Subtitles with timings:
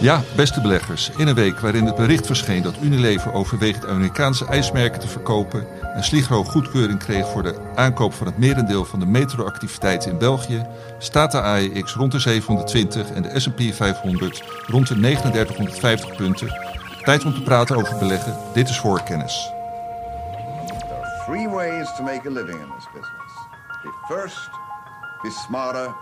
[0.00, 1.10] Ja, beste beleggers.
[1.16, 6.04] In een week waarin het bericht verscheen dat Unilever overweegt Amerikaanse ijsmerken te verkopen en
[6.04, 10.66] Sligro goedkeuring kreeg voor de aankoop van het merendeel van de metroactiviteiten in België,
[10.98, 16.48] staat de AEX rond de 720 en de S&P 500 rond de 3950 punten.
[17.02, 18.36] Tijd om te praten over beleggen.
[18.54, 19.50] Dit is voorkennis.
[21.26, 23.34] There in business.
[24.08, 24.50] First,
[25.22, 25.94] be smarter,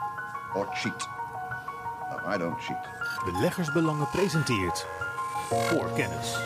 [0.54, 1.08] or cheat.
[2.38, 2.95] Don't cheat.
[3.24, 4.86] Beleggersbelangen presenteert
[5.48, 6.36] voor kennis.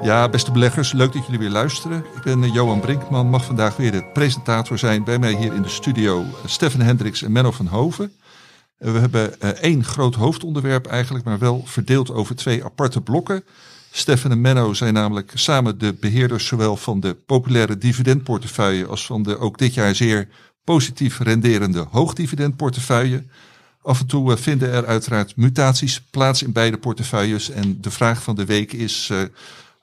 [0.00, 2.04] Ja, beste beleggers, leuk dat jullie weer luisteren.
[2.16, 5.04] Ik ben eh, Johan Brinkman, mag vandaag weer de presentator zijn.
[5.04, 8.12] Bij mij hier in de studio eh, Stefan Hendricks en Menno van Hoven.
[8.78, 13.44] Eh, We hebben één groot hoofdonderwerp eigenlijk, maar wel verdeeld over twee aparte blokken.
[13.90, 19.22] Stefan en Menno zijn namelijk samen de beheerders zowel van de populaire dividendportefeuille als van
[19.22, 20.28] de ook dit jaar zeer
[20.64, 23.24] positief renderende hoogdividendportefeuille.
[23.88, 27.50] Af en toe eh, vinden er uiteraard mutaties plaats in beide portefeuilles.
[27.50, 29.20] En de vraag van de week is: eh,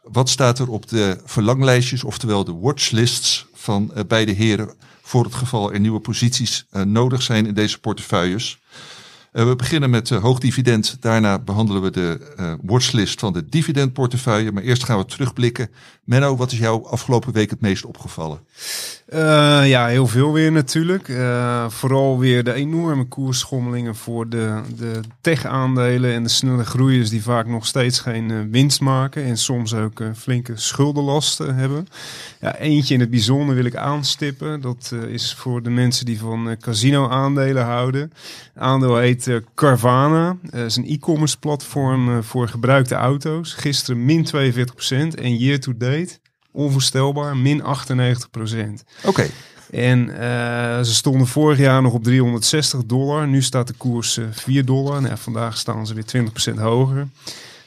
[0.03, 5.35] wat staat er op de verlanglijstjes, oftewel de watchlists van eh, beide heren, voor het
[5.35, 8.59] geval er nieuwe posities nodig zijn in deze portefeuilles?
[9.31, 10.97] We beginnen met uh, hoog dividend.
[10.99, 14.51] Daarna behandelen we de watchlist van de dividendportefeuille.
[14.51, 15.69] Maar eerst gaan we terugblikken.
[16.05, 18.39] Menno, wat is jou afgelopen week het meest opgevallen?
[19.05, 21.09] Eh, ja, heel veel weer natuurlijk.
[21.09, 27.23] Eh, vooral weer de enorme koersschommelingen voor de, de tech-aandelen en de snelle groeiers die
[27.23, 31.87] vaak nog steeds geen eh, winst maken en soms ook flinke schuldenlasten hebben.
[32.41, 34.61] Ja, eentje in het bijzonder wil ik aanstippen.
[34.61, 38.11] Dat is voor de mensen die van casino-aandelen houden.
[38.55, 40.37] Aandeel heet Carvana.
[40.49, 43.53] Het is een e-commerce platform voor gebruikte auto's.
[43.53, 44.29] Gisteren min 42%
[45.15, 45.94] en year to date
[46.51, 47.65] onvoorstelbaar, min 98%
[49.05, 49.27] Oké,
[49.71, 53.27] En eh, ze stonden vorig jaar nog op 360 dollar.
[53.27, 55.01] Nu staat de koers eh 4 dollar.
[55.01, 57.07] Nou, ja, vandaag staan ze weer 20% hoger.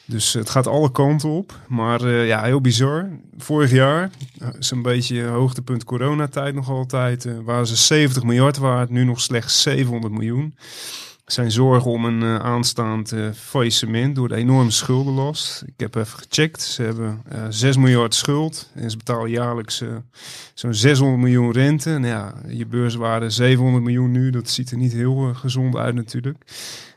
[0.08, 1.58] Dus het gaat alle kanten op.
[1.66, 3.08] Maar eh, ja, heel bizar.
[3.38, 8.56] Vorig jaar, eh, is een beetje hoogtepunt coronatijd nog altijd, eh, waren ze 70 miljard
[8.56, 8.90] waard.
[8.90, 10.54] Nu nog slechts 700 miljoen.
[11.28, 15.62] Zijn zorgen om een eh, aanstaand eh, faillissement door de enorme schuldenlast.
[15.66, 16.62] Ik heb even gecheckt.
[16.62, 18.70] Ze hebben eh 6 miljard schuld.
[18.74, 19.88] En ze betalen jaarlijks eh,
[20.54, 21.90] zo'n 600 miljoen rente.
[21.90, 24.30] Nou ja, je beurswaarde 700 miljoen nu.
[24.30, 26.38] Dat ziet er niet heel eh, gezond uit natuurlijk.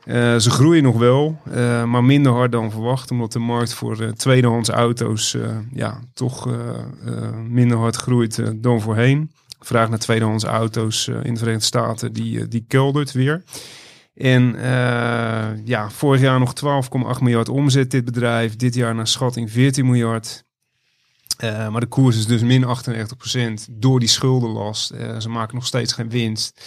[0.04, 3.12] Eh, ze groeien nog wel, eh, maar minder hard dan verwacht.
[3.12, 6.54] Omdat de markt voor eh, tweedehands auto's eh, ja, toch eh,
[7.06, 9.32] eh, minder hard groeit eh, dan voorheen.
[9.60, 13.44] Vraag naar tweedehands auto's eh, in de Verenigde Staten, die, eh, die keldert weer.
[14.14, 16.54] En eh, ja, vorig jaar nog
[17.16, 18.56] 12,8 miljard omzet dit bedrijf.
[18.56, 20.44] Dit jaar naar schatting 14 miljard.
[21.38, 24.90] Eh, maar de koers is dus min 98% door die schuldenlast.
[24.90, 26.62] Eh, ze maken nog steeds geen winst.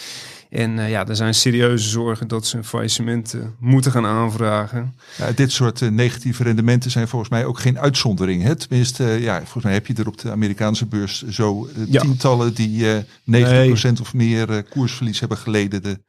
[0.49, 4.95] En ja, er zijn serieuze zorgen dat ze een faillissement moeten gaan aanvragen.
[5.17, 8.43] Ja, dit soort negatieve rendementen zijn volgens mij ook geen uitzondering.
[8.43, 8.55] Hè?
[8.55, 12.01] Tenminste, ja, volgens mij heb je er op de Amerikaanse beurs zo Ja.
[12.01, 16.03] tientallen die eh 90% of meer koersverlies hebben geleden de,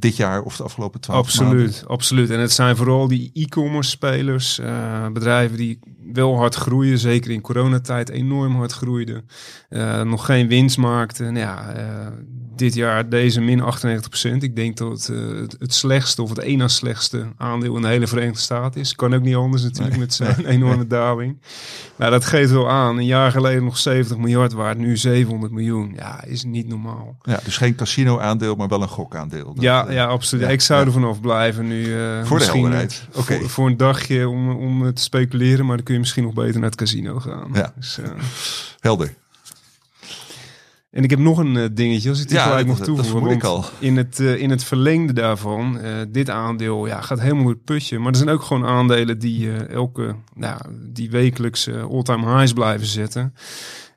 [0.00, 1.88] dit jaar of de afgelopen 12 Absoluut, maanden.
[1.88, 2.30] absoluut.
[2.30, 5.78] En het zijn vooral die e-commerce spelers, eh, bedrijven die
[6.12, 9.28] wel hard groeien, zeker in coronatijd enorm hard groeiden,
[9.68, 11.32] eh, nog geen winst maakten.
[11.32, 12.06] Nou ja, eh,
[12.56, 14.42] dit jaar deze min 98%.
[14.42, 18.06] Ik denk dat het het, slechtste of het één na slechtste aandeel in de hele
[18.06, 18.94] Verenigde Staten is.
[18.94, 21.38] Kan ook niet anders natuurlijk met zijn enorme daling.
[21.96, 22.96] Maar dat geeft wel aan.
[22.96, 25.92] Een jaar geleden nog 70 miljard waard, nu 700 miljoen.
[25.96, 27.16] Ja, is niet normaal.
[27.22, 29.54] Ja, dus geen casino-aandeel, maar wel een gokaandeel.
[29.54, 30.44] Dat, Ja, eh, ja, absoluut.
[30.44, 31.82] ja, ik zou er vanaf blijven nu.
[31.84, 33.06] eh, Voor de misschien, helderheid.
[33.12, 33.38] eh, Oké.
[33.38, 36.60] Voor, voor een dagje om, om te speculeren, maar dan kun je misschien nog beter
[36.60, 37.50] naar het casino gaan.
[37.52, 37.72] Ja.
[37.76, 38.10] Dus, eh,
[38.80, 39.14] Helder.
[40.90, 43.62] en ik heb nog een eh, dingetje, als ik die Ja, gelijk dat toevoegen.
[43.78, 47.64] In het, eh, in het verlengde daarvan, eh, dit aandeel ja, gaat helemaal door het
[47.64, 47.98] putje.
[47.98, 50.60] Maar er zijn ook gewoon aandelen die eh, elke, nou,
[50.92, 53.34] die wekelijks eh, all-time highs blijven zetten.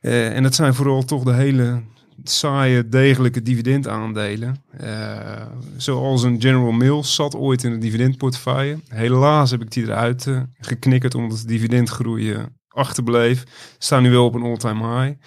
[0.01, 1.81] Eh, en dat zijn vooral toch de hele
[2.23, 4.63] saaie, degelijke dividendaandelen.
[4.77, 5.45] Eh,
[5.77, 8.77] zoals een General Mills zat ooit in de dividendportefeuille.
[8.87, 13.43] Helaas heb ik die eruit eh, geknikkerd omdat de dividendgroei eh, achterbleef.
[13.77, 15.17] Staan nu wel op een all-time high.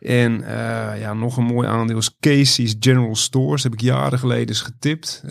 [0.00, 0.44] En
[0.98, 3.62] ja, nog een mooi aandeel is Casey's General Stores.
[3.62, 5.22] Heb ik jaren geleden eens getipt.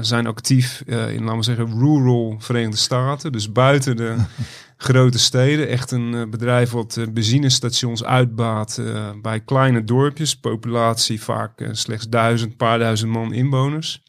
[0.00, 3.32] Zijn actief in, laten we zeggen, rural Verenigde Staten.
[3.32, 4.16] Dus buiten de
[4.76, 5.68] grote steden.
[5.68, 10.36] Echt een eh, bedrijf wat eh, benzinestations uitbaat eh, bij kleine dorpjes.
[10.36, 14.04] Populatie vaak slechts duizend, paar duizend man inwoners.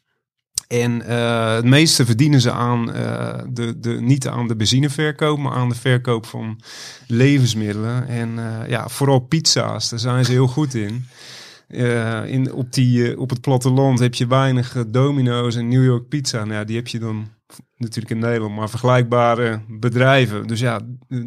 [0.68, 1.00] En
[1.54, 2.86] het meeste verdienen ze aan
[3.52, 6.60] de, de, niet aan de benzineverkoop, maar aan de verkoop van
[7.06, 8.08] levensmiddelen.
[8.08, 8.38] En
[8.68, 11.06] ja, vooral pizza's, daar zijn ze heel goed in.
[12.26, 16.44] In op, die, op het platteland heb je weinig domino's en New York pizza.
[16.44, 17.28] Nou, die heb je dan
[17.76, 20.46] natuurlijk in Nederland, maar vergelijkbare bedrijven.
[20.46, 20.80] Dus ja,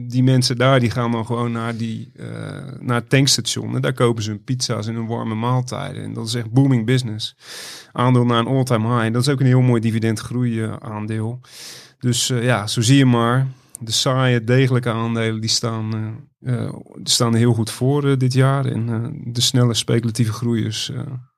[0.08, 2.28] die mensen daar die gaan dan gewoon naar, die, eh,
[2.80, 3.82] naar het tankstation.
[3.82, 6.04] Daar kopen ze hun pizza's en hun warme maaltijden.
[6.04, 7.36] En dat is echt booming business.
[7.92, 9.14] Aandeel naar een all-time high.
[9.14, 11.42] Dat is ook een heel mooi dividendgroei aandeel.
[12.00, 13.48] Dus eh, ja, zo zie je maar.
[13.80, 16.16] De saaie, degelijke aandelen die staan,
[16.94, 18.66] die staan heel goed voor dit jaar.
[18.66, 20.92] En de snelle speculatieve groeiers,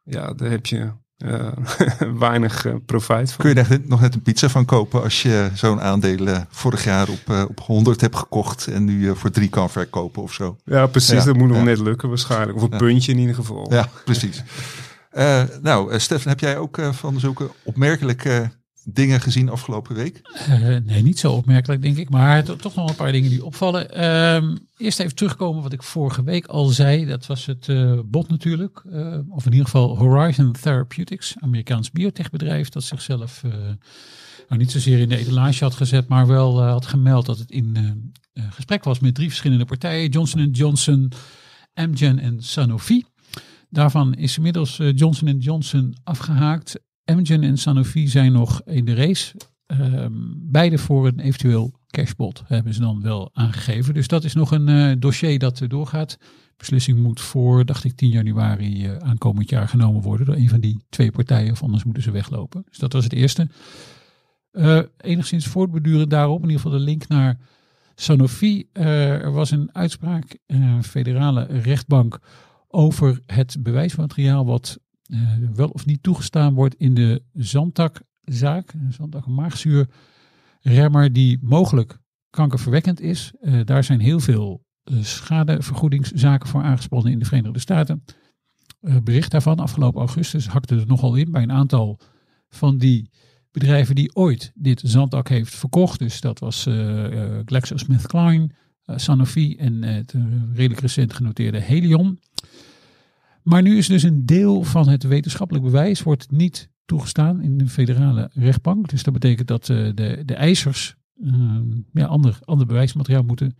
[0.03, 0.91] ja, daar heb je
[1.23, 1.47] uh,
[2.19, 3.45] weinig uh, profijt van.
[3.45, 6.83] Kun je daar nog net een pizza van kopen als je zo'n aandeel uh, vorig
[6.83, 10.57] jaar op, op 100 hebt gekocht en nu voor drie kan verkopen of zo?
[10.65, 11.17] Ja, precies.
[11.17, 12.55] Ja, dat moet nog net lukken waarschijnlijk.
[12.55, 13.73] Of een puntje in ieder geval.
[13.73, 14.43] Ja, precies.
[15.61, 18.51] nou, Stefan, heb jij ook van zulke opmerkelijke
[18.85, 20.21] dingen gezien afgelopen week?
[20.50, 22.09] Uh, nee, niet zo opmerkelijk denk ik.
[22.09, 24.06] Maar toch nog een paar dingen die opvallen.
[24.35, 27.06] Um, eerst even terugkomen wat ik vorige week al zei.
[27.06, 28.83] Dat was het uh, bot natuurlijk.
[28.85, 31.35] Uh, of in ieder geval Horizon Therapeutics.
[31.39, 33.44] Amerikaans biotechbedrijf dat zichzelf
[34.47, 36.07] nou niet zozeer in de etalage had gezet.
[36.07, 38.13] Maar wel had gemeld dat het in
[38.50, 40.09] gesprek was met drie verschillende partijen.
[40.09, 41.12] Johnson Johnson,
[41.74, 43.03] Amgen en Sanofi.
[43.69, 46.80] Daarvan is inmiddels Johnson Johnson afgehaakt.
[47.05, 49.35] Amgen en Sanofi zijn nog in de race.
[49.67, 53.94] Um, beide voor een eventueel cashbot hebben ze dan wel aangegeven.
[53.94, 56.17] Dus dat is nog een uh, dossier dat uh, doorgaat.
[56.57, 60.59] Beslissing moet voor, dacht ik, 10 januari uh, aankomend jaar genomen worden door een van
[60.59, 61.51] die twee partijen.
[61.51, 62.63] Of anders moeten ze weglopen.
[62.69, 63.47] Dus dat was het eerste.
[64.97, 67.38] enigszins voortbedurend daarop, in ieder geval de link naar
[67.95, 68.67] Sanofi.
[68.73, 70.38] er was een uitspraak,
[70.81, 72.19] federale rechtbank,
[72.67, 75.19] over het bewijsmateriaal wat uh,
[75.53, 81.97] wel of niet toegestaan wordt in de zandtakzaak, zandtak maagzuurremmer die mogelijk
[82.29, 83.33] kankerverwekkend is.
[83.41, 88.03] Uh, daar zijn heel veel uh, schadevergoedingszaken voor aangespannen in de Verenigde Staten.
[89.03, 91.99] bericht daarvan afgelopen augustus hakte er nogal in bij een aantal
[92.49, 93.09] van die
[93.51, 95.99] bedrijven die ooit dit zanddak heeft verkocht.
[95.99, 96.67] Dus dat was
[97.45, 98.49] GlaxoSmithKline,
[98.85, 100.13] Sanofi en het
[100.53, 102.19] redelijk recent genoteerde Helion.
[103.44, 107.68] Maar nu is dus een deel van het wetenschappelijk bewijs wordt niet toegestaan in de
[107.68, 108.90] federale rechtbank.
[108.90, 111.60] Dus dat betekent dat uh, de, de eisers uh,
[111.94, 113.56] ja, ander, ander bewijsmateriaal moeten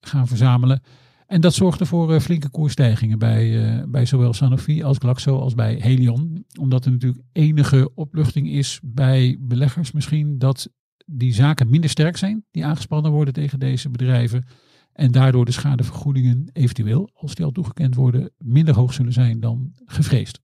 [0.00, 0.82] gaan verzamelen.
[1.26, 5.54] En dat zorgde voor uh, flinke koersstijgingen bij, eh, bij zowel Sanofi als Glaxo als
[5.54, 6.44] bij Helion.
[6.60, 10.68] Omdat er natuurlijk enige opluchting is bij beleggers misschien dat
[11.06, 14.44] die zaken minder sterk zijn die aangespannen worden tegen deze bedrijven.
[14.94, 19.72] En daardoor de schadevergoedingen eventueel, als die al toegekend worden, minder hoog zullen zijn dan
[19.86, 20.40] gevreesd.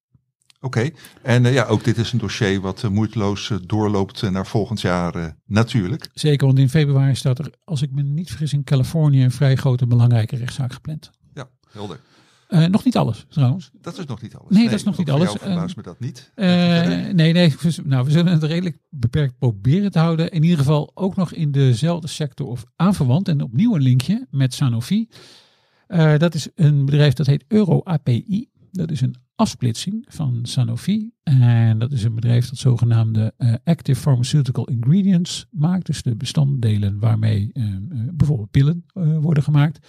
[0.60, 0.90] Oké,
[1.22, 4.80] en uh, ja, ook dit is een dossier wat uh, moeiteloos uh, doorloopt naar volgend
[4.80, 6.10] jaar natuurlijk.
[6.12, 9.56] Zeker, want in februari staat er, als ik me niet vergis, in Californië een vrij
[9.56, 11.10] grote belangrijke rechtszaak gepland.
[11.34, 12.00] Ja, helder.
[12.50, 13.70] Uh, nog niet alles, trouwens.
[13.80, 14.50] Dat is nog niet alles.
[14.50, 15.30] Nee, nee dat is nog niet alles.
[15.30, 16.32] Verbaast me dat niet.
[16.36, 16.46] Uh,
[17.12, 17.54] nee, nee.
[17.84, 20.30] Nou, we zullen het redelijk beperkt proberen te houden.
[20.30, 23.28] In ieder geval ook nog in dezelfde sector of aanverwant.
[23.28, 25.08] En opnieuw een linkje met Sanofi.
[25.88, 28.48] Uh, dat is een bedrijf dat heet EuroAPI.
[28.70, 31.10] Dat is een afsplitsing van Sanofi.
[31.22, 35.86] En dat is een bedrijf dat zogenaamde Active Pharmaceutical Ingredients maakt.
[35.86, 37.52] Dus de bestanddelen waarmee
[38.12, 38.84] bijvoorbeeld pillen
[39.20, 39.86] worden gemaakt.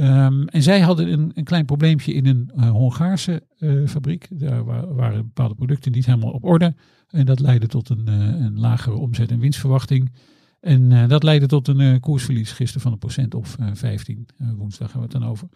[0.00, 4.26] Um, en zij hadden een, een klein probleempje in een uh, Hongaarse uh, fabriek.
[4.30, 4.64] Daar
[4.94, 6.74] waren bepaalde producten niet helemaal op orde.
[7.08, 10.12] En dat leidde tot een, uh, een lagere omzet- en winstverwachting.
[10.60, 14.28] En dat leidde tot een koersverlies gisteren van een procent of 15.
[14.56, 15.48] woensdag hebben we het dan over.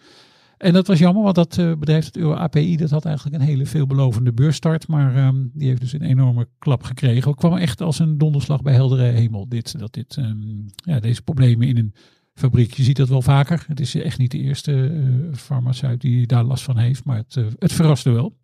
[0.58, 3.66] En dat was jammer, want dat bedrijf, het Euro API, dat had eigenlijk een hele
[3.66, 4.88] veelbelovende beursstart.
[4.88, 7.30] Maar um, die heeft dus een enorme klap gekregen.
[7.30, 9.48] Het kwam echt als een donderslag bij heldere hemel.
[9.48, 11.94] Dit, dat dit, um, ja, deze problemen in een
[12.34, 12.72] fabriek.
[12.72, 13.64] Je ziet dat wel vaker.
[13.66, 17.36] Het is echt niet de eerste uh, farmaceut die daar last van heeft, maar het,
[17.36, 18.36] uh, het verraste wel.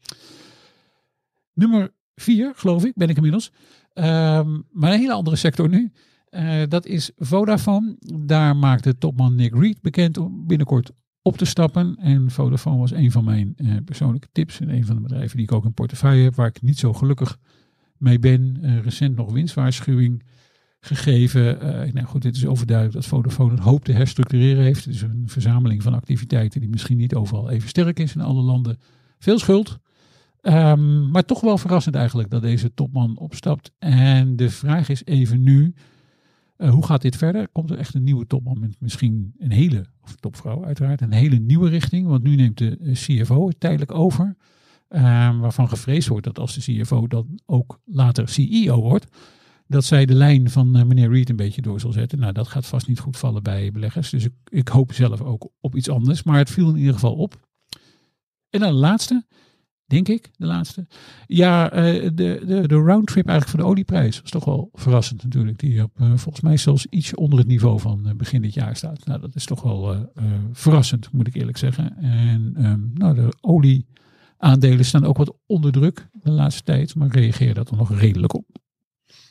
[1.54, 3.52] Nummer vier, geloof ik, ben ik inmiddels.
[3.94, 5.92] Um, maar een hele andere sector nu.
[6.30, 7.96] Uh, dat is Vodafone.
[8.24, 10.90] Daar maakte topman Nick Reed bekend om binnenkort
[11.22, 11.96] op te stappen.
[11.96, 14.60] En Vodafone was een van mijn persoonlijke tips.
[14.60, 16.92] En een van de bedrijven die ik ook in portefeuille heb, waar ik niet zo
[16.92, 17.38] gelukkig
[17.96, 18.58] mee ben.
[18.82, 20.22] recent nog winstwaarschuwing
[20.88, 21.56] gegeven.
[21.62, 24.86] Uh, nou goed, dit is overduidelijk dat Vodafone een hoop te herstructureren heeft.
[24.86, 28.78] Is een verzameling van activiteiten die misschien niet overal even sterk is in alle landen.
[29.18, 29.78] Veel schuld.
[30.42, 33.72] Um, maar toch wel verrassend eigenlijk dat deze topman opstapt.
[33.78, 35.74] En de vraag is even nu,
[36.58, 37.48] uh, hoe gaat dit verder?
[37.48, 41.38] Komt er echt een nieuwe topman met misschien een hele, of topvrouw uiteraard, een hele
[41.38, 42.06] nieuwe richting?
[42.06, 44.36] Want nu neemt de CFO het tijdelijk over.
[44.90, 49.06] Uh, waarvan gevreesd wordt dat als de CFO dan ook later CEO wordt,
[49.68, 52.18] dat zij de lijn van uh, meneer Reed een beetje door zal zetten.
[52.18, 54.10] Nou, dat gaat vast niet goed vallen bij beleggers.
[54.10, 56.22] Dus ik, ik, hoop zelf ook op iets anders.
[56.22, 57.46] Maar het viel in ieder geval op.
[58.50, 59.26] En dan de laatste.
[59.86, 60.86] denk ik, de laatste.
[61.26, 65.58] Ja, eh, de, de, de roundtrip eigenlijk van de olieprijs was toch wel verrassend natuurlijk.
[65.58, 68.76] Die op, eh, volgens mij zelfs iets onder het niveau van eh, begin dit jaar
[68.76, 69.06] staat.
[69.06, 71.96] Nou, dat is toch wel eh, eh, verrassend, moet ik eerlijk zeggen.
[71.96, 77.54] En ehm, nou, de olieaandelen staan ook wat onder druk de laatste tijd, maar reageer
[77.54, 78.46] dat er nog redelijk op.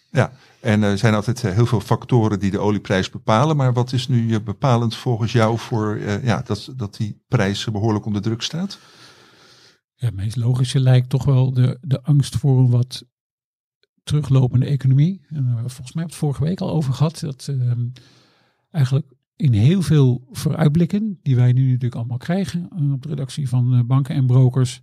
[0.09, 3.55] Ja, en er zijn altijd eh, heel veel factoren die de olieprijs bepalen.
[3.55, 7.65] Maar wat is nu eh, bepalend volgens jou voor eh, ja, dat, dat die prijs
[7.71, 8.79] behoorlijk onder druk staat?
[9.93, 13.05] Ja, het meest logische lijkt toch wel de, de angst voor een wat
[14.03, 15.25] teruglopende economie.
[15.29, 17.19] En hebben volgens mij het vorige week al over gehad.
[17.19, 17.87] Dat ehm,
[18.71, 23.49] eigenlijk in heel veel vooruitblikken, die wij nu natuurlijk allemaal krijgen eh, op de redactie
[23.49, 24.81] van eh, banken en brokers.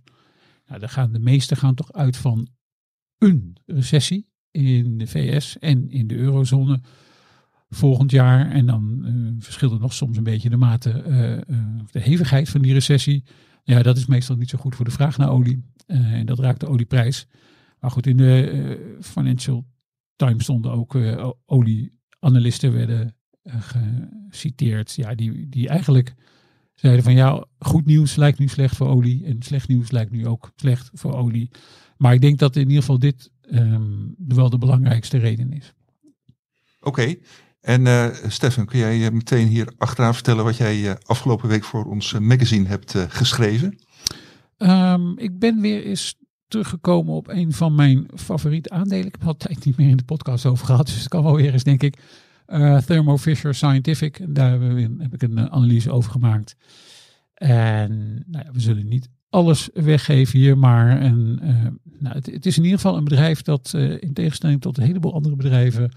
[0.67, 2.47] Nou, daar gaan de meeste gaan toch uit van
[3.17, 4.33] een recessie
[4.63, 6.81] in de VS en in de eurozone
[7.69, 8.51] volgend jaar.
[8.51, 11.41] En dan eh, verschilt het nog soms een beetje de mate, eh, eh,
[11.91, 13.23] de hevigheid van die recessie.
[13.63, 15.63] Ja, dat is meestal niet zo goed voor de vraag naar olie.
[15.85, 17.27] Eh, en dat raakt de olieprijs.
[17.79, 19.65] Maar goed, in de eh, Financial
[20.15, 23.55] Times stonden ook eh, olieanalisten werden eh,
[24.29, 24.93] geciteerd.
[24.95, 26.13] Ja, die, die eigenlijk
[26.73, 29.25] zeiden van ja, goed nieuws lijkt nu slecht voor olie.
[29.25, 31.49] En slecht nieuws lijkt nu ook slecht voor olie.
[31.97, 35.73] Maar ik denk dat in ieder geval dit ehm, wel de belangrijkste reden is.
[36.79, 37.15] Oké.
[37.61, 41.63] En eh Stefan, kun jij eh, meteen hier achteraan vertellen wat jij eh, afgelopen week
[41.63, 43.79] voor ons magazine hebt geschreven?
[44.57, 46.15] Ehm, ik ben weer eens
[46.47, 49.05] teruggekomen op een van mijn favoriete aandelen.
[49.05, 51.35] Ik heb al tijd niet meer in de podcast over gehad, dus het kan wel
[51.35, 51.97] weer eens, denk ik.
[52.85, 54.19] Thermo Fisher Scientific.
[54.19, 56.55] En Daar heb ik een analyse over gemaakt.
[57.35, 61.49] En nou ja, we zullen niet alles weggeven hier, maar een, eh,
[61.99, 65.13] nou, het, is in ieder geval een bedrijf dat eh, in tegenstelling tot een heleboel
[65.13, 65.91] andere bedrijven,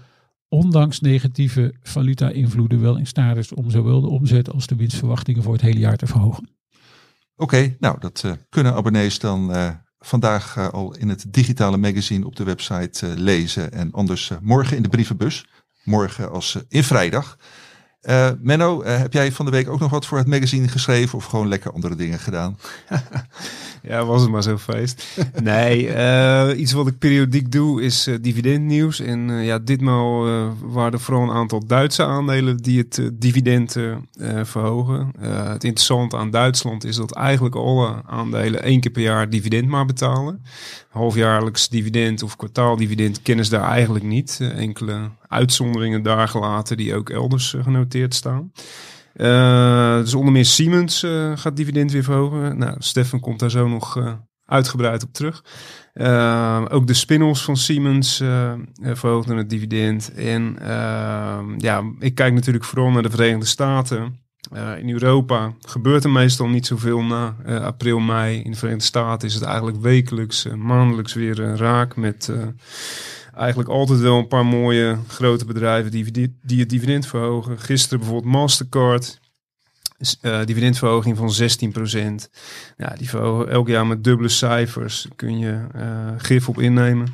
[0.47, 5.53] ondanks negatieve valuta-invloeden, wel in staat is om zowel de omzet als de winstverwachtingen voor
[5.53, 6.49] het hele jaar te verhogen.
[7.35, 9.51] Oké, nou dat eh, kunnen abonnees dan
[9.99, 13.71] vandaag al in het digitale magazine op de website lezen.
[13.71, 15.45] En anders morgen in de brievenbus.
[15.83, 17.37] Morgen als in vrijdag.
[18.01, 21.17] Eh, Menno, eh, heb jij van de week ook nog wat voor het magazine geschreven
[21.17, 22.57] of gewoon lekker andere dingen gedaan?
[23.81, 25.05] Ja, was het maar zo feest.
[25.43, 28.99] Nee, eh, iets wat ik periodiek doe is dividendnieuws.
[28.99, 30.23] En ja, ditmaal
[30.61, 33.75] waren er vooral een aantal Duitse aandelen die het dividend
[34.43, 35.11] verhogen.
[35.19, 39.85] Het interessante aan Duitsland is dat eigenlijk alle aandelen één keer per jaar dividend maar
[39.85, 40.43] betalen.
[40.89, 44.39] Halfjaarlijks dividend of kwartaaldividend kennen ze daar eigenlijk niet.
[44.41, 48.51] Enkele uitzonderingen daar gelaten die ook elders eh, genoteerd staan.
[49.19, 52.57] Eh, dus onder meer Siemens eh, gaat dividend weer verhogen.
[52.57, 55.43] Nou, Stefan komt daar zo nog uitgebreid op terug.
[56.71, 60.13] Ook de spin-offs van Siemens eh, verhoogden het dividend.
[60.13, 60.57] En
[61.57, 64.27] ja, ik kijk natuurlijk vooral naar de Verenigde Staten.
[64.77, 68.41] In Europa gebeurt er meestal niet zoveel na april, mei.
[68.41, 72.31] In de Verenigde Staten is het eigenlijk wekelijks, maandelijks weer raak met
[73.39, 77.59] eigenlijk altijd wel een paar mooie grote bedrijven die, die, het dividend verhogen.
[77.59, 79.19] Gisteren bijvoorbeeld Mastercard,
[80.21, 82.29] eh, dividendverhoging van 16%.
[82.77, 85.07] Ja, die verhogen elk jaar met dubbele cijfers.
[85.15, 87.07] Kun je eh, gif op innemen.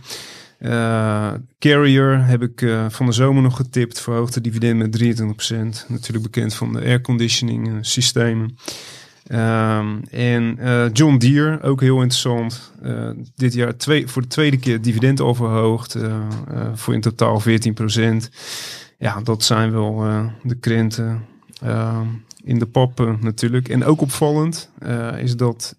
[0.60, 4.01] Eh, Carrier heb ik van de zomer nog getipt.
[4.01, 5.86] Verhoogde dividend met 23%.
[5.88, 8.58] Natuurlijk bekend van de airconditioning systemen.
[9.27, 12.72] Ehm, en eh, John Deere, ook heel interessant.
[12.82, 15.96] Eh, dit jaar twee, voor de tweede keer dividend al verhoogd.
[15.96, 16.20] eh,
[16.74, 18.29] voor in totaal 14%.
[18.98, 20.03] Ja, dat zijn wel
[20.44, 21.25] de krenten
[21.62, 22.08] ehm,
[22.46, 23.70] in de pap eh, natuurlijk.
[23.70, 24.70] En ook opvallend
[25.17, 25.75] is dat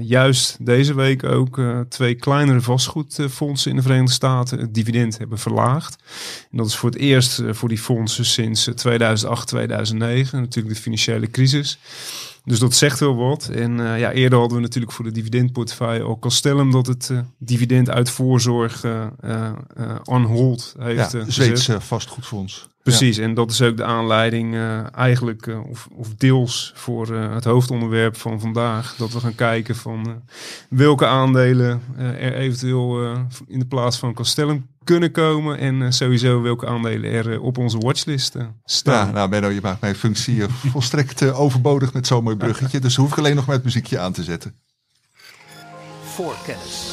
[0.00, 5.96] juist deze week ook twee kleinere vastgoedfondsen in de Verenigde Staten het dividend hebben verlaagd.
[6.50, 10.80] En dat is voor het eerst voor die fondsen sinds eh, 2008, 2009, natuurlijk de
[10.80, 11.78] financiële crisis.
[12.50, 13.48] Dus dat zegt wel wat.
[13.48, 17.18] En eh, ja, eerder hadden we natuurlijk voor de dividendportefeuille al Castellum dat het eh,
[17.38, 18.84] dividend uit voorzorg
[20.04, 21.24] on hold heeft Ja.
[21.26, 22.68] Zweedse vastgoedfonds.
[22.82, 24.56] Precies, en dat is ook de aanleiding
[24.94, 28.94] eigenlijk, of, of deels voor het hoofdonderwerp van vandaag.
[28.96, 30.22] Dat we gaan kijken van
[30.68, 33.16] welke aandelen er eventueel
[33.46, 35.58] in de plaats van Castellum kunnen komen.
[35.58, 39.12] En eh, sowieso welke aandelen er eh, op onze watchlist eh, Ja, staan.
[39.14, 40.42] nou Menno, je maakt mijn functie
[40.72, 42.78] volstrekt overbodig met zo'n mooi bruggetje.
[42.80, 44.54] Dus hoef ik alleen nog maar het muziekje aan te zetten.
[46.02, 46.92] Voor kennis.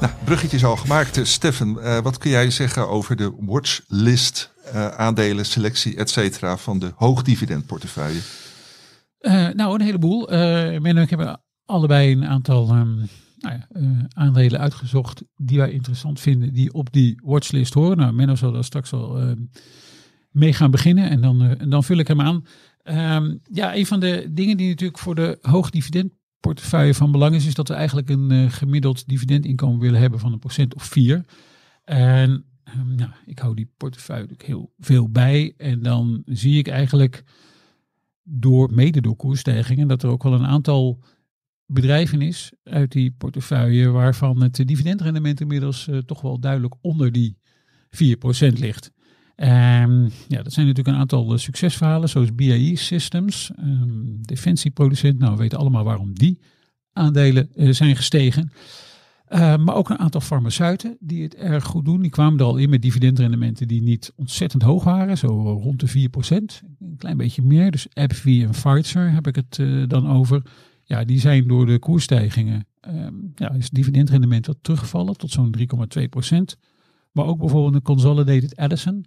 [0.00, 1.26] Nou, bruggetje is al gemaakt.
[1.26, 6.78] Stefan, eh, wat kun jij zeggen over de watchlist, eh, aandelen, selectie, et cetera van
[6.78, 8.20] de hoogdividendportefeuille?
[9.18, 10.30] Eh, nou, een heleboel.
[10.30, 10.38] Eh
[10.80, 13.04] Menno en ik hebben allebei een aantal ehm,
[13.48, 17.96] nou eh, aandelen uitgezocht die wij interessant vinden, die op die watchlist horen.
[17.96, 19.40] Nou, Menno zal daar straks al ehm,
[20.30, 22.44] mee gaan beginnen en dan, eh, dan vul ik hem aan.
[22.82, 25.38] Ehm, ja, een van de dingen die natuurlijk voor de
[26.40, 30.32] portefeuille van belang is, is dat we eigenlijk een eh, gemiddeld dividendinkomen willen hebben van
[30.32, 31.24] een procent of vier.
[31.84, 32.44] En
[32.96, 35.54] nou, ik hou die portefeuille heel veel bij.
[35.56, 37.24] En dan zie ik eigenlijk
[38.22, 41.02] door, mede door koersstijgingen, dat er ook wel een aantal
[41.70, 47.38] bedrijven is uit die portefeuille waarvan het dividendrendement inmiddels eh, toch wel duidelijk onder die
[47.90, 48.90] 4% ligt.
[49.34, 55.18] Ehm, ja, dat zijn natuurlijk een aantal eh, succesverhalen, zoals BAE Systems, ehm, defensieproducent.
[55.18, 56.38] Nou, we weten allemaal waarom die
[56.92, 58.52] aandelen eh, zijn gestegen.
[59.30, 62.00] Uh, maar ook een aantal farmaceuten die het erg goed doen.
[62.00, 65.18] Die kwamen er al in met dividendrendementen die niet ontzettend hoog waren.
[65.18, 65.28] Zo
[65.62, 66.62] rond de 4%.
[66.80, 67.70] Een klein beetje meer.
[67.70, 69.60] Dus AbbVie en Pfizer heb ik het
[69.90, 70.42] dan over.
[70.88, 72.66] Ja, die zijn door de koersstijgingen.
[72.88, 76.58] Um, ja, is het dividendrendement wat teruggevallen tot zo'n 3,2%.
[77.12, 79.04] Maar ook bijvoorbeeld een Consolidated Edison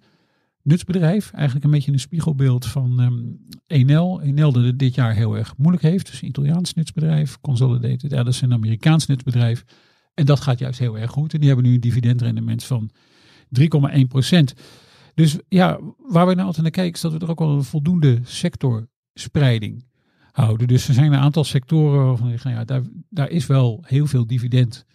[0.61, 1.31] nutsbedrijf.
[1.31, 4.21] Eigenlijk een beetje een spiegelbeeld van um, Enel.
[4.21, 6.05] Enel dat dit jaar heel erg moeilijk heeft.
[6.05, 7.39] Dus een Italiaans nutsbedrijf.
[7.39, 9.65] Consolidated Edison, een Amerikaans nutsbedrijf.
[10.13, 11.33] En dat gaat juist heel erg goed.
[11.33, 12.89] En die hebben nu een dividendrendement van
[13.59, 14.53] 3,1 procent.
[15.13, 17.63] Dus ja, waar we nou altijd naar kijken is dat we er ook wel een
[17.63, 19.89] voldoende sectorspreiding
[20.65, 24.07] Dus er zijn een aantal sectoren waarvan je nou ja, daar, daar is wel heel
[24.07, 24.85] veel dividend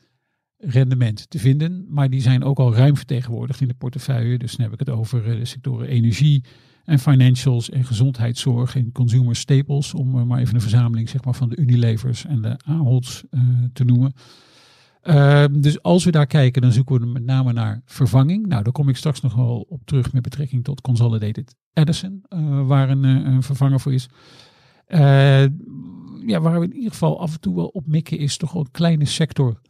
[0.59, 1.87] rendement te vinden.
[1.89, 4.39] Maar die zijn ook al ruim vertegenwoordigd in de portefeuille.
[4.39, 6.45] Dus dan heb ik het over de sectoren energie
[6.85, 9.95] en financials en gezondheidszorg en consumer staples.
[9.95, 13.41] Om maar even een verzameling zeg maar, van de Unilevers en de Aholds uh,
[13.73, 14.13] te noemen.
[15.03, 18.47] Uh, dus als we daar kijken, dan zoeken we met name naar vervanging.
[18.47, 22.25] Nou, daar kom ik straks nog wel op terug met betrekking tot Consolidated Edison,
[22.67, 24.09] waar een, een, vervanger voor is.
[26.27, 28.63] Ja, waar we in ieder geval af en toe wel op mikken, is toch wel
[28.63, 29.61] een kleine sector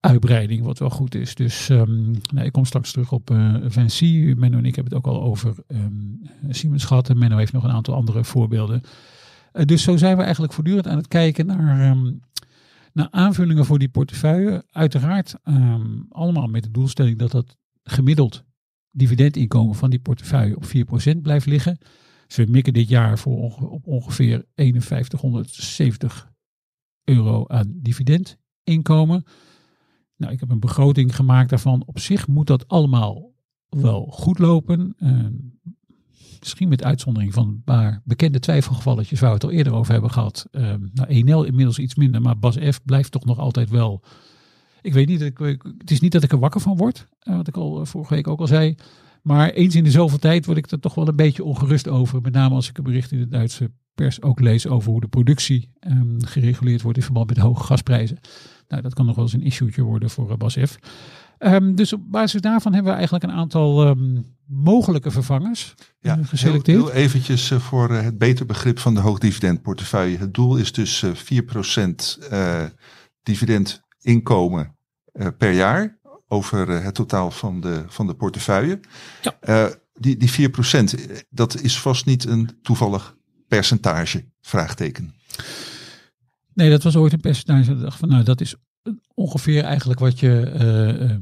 [0.00, 1.34] uitbreiding, wat wel goed is.
[1.34, 4.34] Dus um, nou, ik kom straks terug op uh, Vinci.
[4.36, 7.08] Menno en ik hebben het ook al over um, Siemens gehad.
[7.08, 8.80] En Menno heeft nog een aantal andere voorbeelden.
[9.52, 12.20] Uh, dus zo zijn we eigenlijk voortdurend aan het kijken naar, um,
[12.92, 14.64] naar aanvullingen voor die portefeuille.
[14.70, 15.34] Uiteraard
[16.08, 18.44] allemaal met de doelstelling dat dat gemiddeld
[18.90, 21.78] dividendinkomen van die portefeuille op 4% blijft liggen.
[22.34, 26.32] We mikken dit jaar voor op ongeveer 5170
[27.04, 29.24] euro aan dividendinkomen.
[30.16, 31.82] Nou, ik heb een begroting gemaakt daarvan.
[31.86, 33.32] Op zich moet dat allemaal
[33.68, 34.94] wel goed lopen.
[34.98, 35.26] Uh,
[36.38, 40.10] misschien met uitzondering van een paar bekende twijfelgevalletjes waar we het al eerder over hebben
[40.10, 40.46] gehad.
[40.52, 44.02] Uh, nou, Enel inmiddels iets minder, maar Bas blijft toch nog altijd wel.
[44.80, 45.38] Ik weet niet, ik,
[45.78, 48.28] het is niet dat ik er wakker van word, uh, wat ik al vorige week
[48.28, 48.74] ook al zei.
[49.28, 52.20] Maar eens in de zoveel tijd word ik er toch wel een beetje ongerust over.
[52.20, 55.08] Met name als ik een bericht in de Duitse pers ook lees over hoe de
[55.08, 58.18] productie um, gereguleerd wordt in verband met de hoge gasprijzen.
[58.68, 60.78] Nou, dat kan nog wel eens een issue worden voor uh, BASF.
[61.38, 66.26] Um, dus op basis daarvan hebben we eigenlijk een aantal um, mogelijke vervangers ja, uh,
[66.26, 66.78] geselecteerd.
[66.78, 70.18] Heel, heel eventjes uh, voor het beter begrip van de hoogdividendportefeuille.
[70.18, 71.10] Het doel is dus 4%
[73.22, 74.76] dividendinkomen
[75.38, 75.97] per jaar
[76.28, 78.80] over het totaal van de, van de portefeuille.
[79.22, 79.74] Ja.
[79.94, 83.16] die, die 4%, dat is vast niet een toevallig
[83.48, 84.24] percentage?
[84.40, 85.14] Vraagteken.
[86.54, 87.72] Nee, dat was ooit een percentage.
[87.72, 88.54] Ik dacht van, nou, dat is
[89.14, 90.52] ongeveer eigenlijk wat je.
[90.60, 91.16] Uh,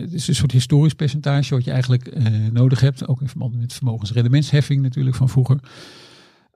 [0.00, 3.08] het is een soort historisch percentage wat je eigenlijk uh, nodig hebt.
[3.08, 5.58] Ook in verband met vermogensrendementsheffing natuurlijk van vroeger.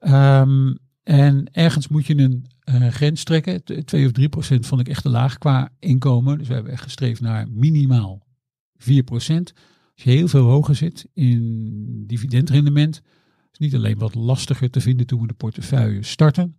[0.01, 3.85] Um, en ergens moet je een uh, grens trekken.
[3.85, 6.39] 2 of 3 procent vond ik echt te laag qua inkomen.
[6.39, 8.27] Dus we hebben echt gestreefd naar minimaal
[8.77, 9.53] 4 procent.
[9.95, 13.03] Als je heel veel hoger zit in dividendrendement,
[13.53, 16.59] is niet alleen wat lastiger te vinden toen we de portefeuille starten.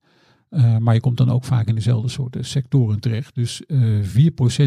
[0.50, 3.36] Uh, maar je komt dan ook vaak in dezelfde soorten sectoren terecht.
[3.36, 4.04] Dus uh,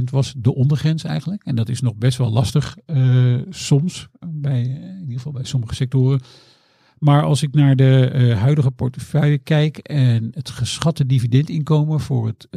[0.00, 1.44] 4% was de ondergrens eigenlijk.
[1.44, 2.76] En dat is nog best wel lastig
[3.48, 6.20] soms, bij, in ieder geval bij sommige sectoren.
[6.98, 12.48] Maar als ik naar de uh, huidige portefeuille kijk en het geschatte dividendinkomen voor het,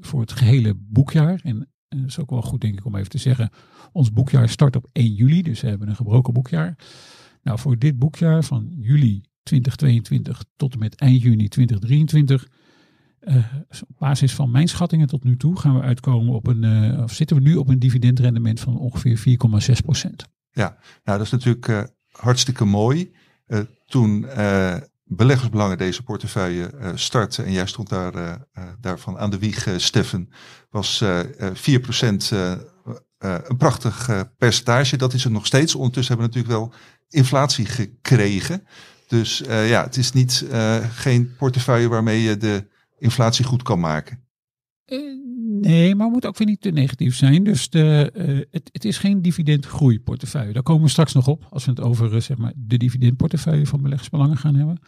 [0.00, 1.40] voor het gehele boekjaar.
[1.42, 3.50] En dat is ook wel goed denk ik om even te zeggen.
[3.92, 6.76] Ons boekjaar start op 1 juli, dus we hebben een gebroken boekjaar.
[7.42, 12.48] Nou, voor dit boekjaar van juli 2022 tot en met eind juni 2023.
[13.20, 13.36] Uh,
[13.88, 17.12] op basis van mijn schattingen tot nu toe gaan we uitkomen op een, uh, of
[17.12, 20.28] zitten we nu op een dividendrendement van ongeveer 4,6 procent.
[20.50, 23.12] Ja, nou dat is natuurlijk uh, hartstikke mooi.
[23.90, 24.26] Toen
[25.04, 28.46] beleggersbelangen deze portefeuille starten en jij stond daar,
[28.80, 30.32] daarvan aan de wieg, Steffen,
[30.70, 31.04] was
[31.52, 32.32] 4 procent
[33.18, 34.96] een prachtig percentage.
[34.96, 35.74] Dat is het nog steeds.
[35.74, 38.66] Ondertussen hebben we natuurlijk wel inflatie gekregen.
[39.10, 43.80] Dus uh, ja, het is niet uh, geen portefeuille waarmee je de inflatie goed kan
[43.80, 44.24] maken.
[45.60, 47.44] Nee, maar moet ook weer niet te negatief zijn.
[47.44, 48.10] Dus de,
[48.50, 50.52] het, het, is geen dividendgroeiportefeuille.
[50.52, 53.82] Daar komen we straks nog op als we het over zeg maar, de dividendportefeuille van
[53.82, 54.78] beleggersbelangen gaan hebben.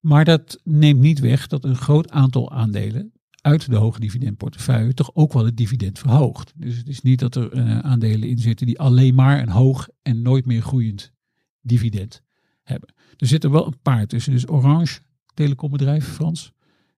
[0.00, 5.10] Maar dat neemt niet weg dat een groot aantal aandelen uit de hoge dividendportefeuille toch
[5.14, 6.52] ook wel het dividend verhoogt.
[6.56, 9.88] Dus het is niet dat er uh, aandelen in zitten die alleen maar een hoog
[10.02, 11.12] en nooit meer groeiend
[11.60, 12.22] dividend
[12.62, 12.94] hebben.
[13.16, 14.32] Er zitten wel een paar tussen.
[14.32, 15.00] Dus Orange,
[15.34, 16.52] telecombedrijf Frans,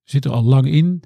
[0.05, 1.03] zit er al lang in.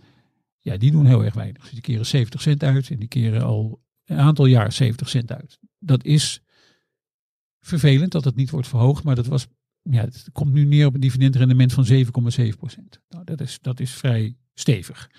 [0.62, 1.70] Ja, die doen heel erg weinig.
[1.70, 5.58] die keren 70 cent uit en die keren al een aantal jaar 70 cent uit.
[5.78, 6.42] Dat is
[7.60, 9.46] vervelend dat het niet wordt verhoogd, maar dat was,
[9.82, 12.02] ja, het komt nu neer op een dividendrendement van 7,7
[12.58, 13.00] procent.
[13.08, 15.10] Nou, dat is, dat is vrij stevig.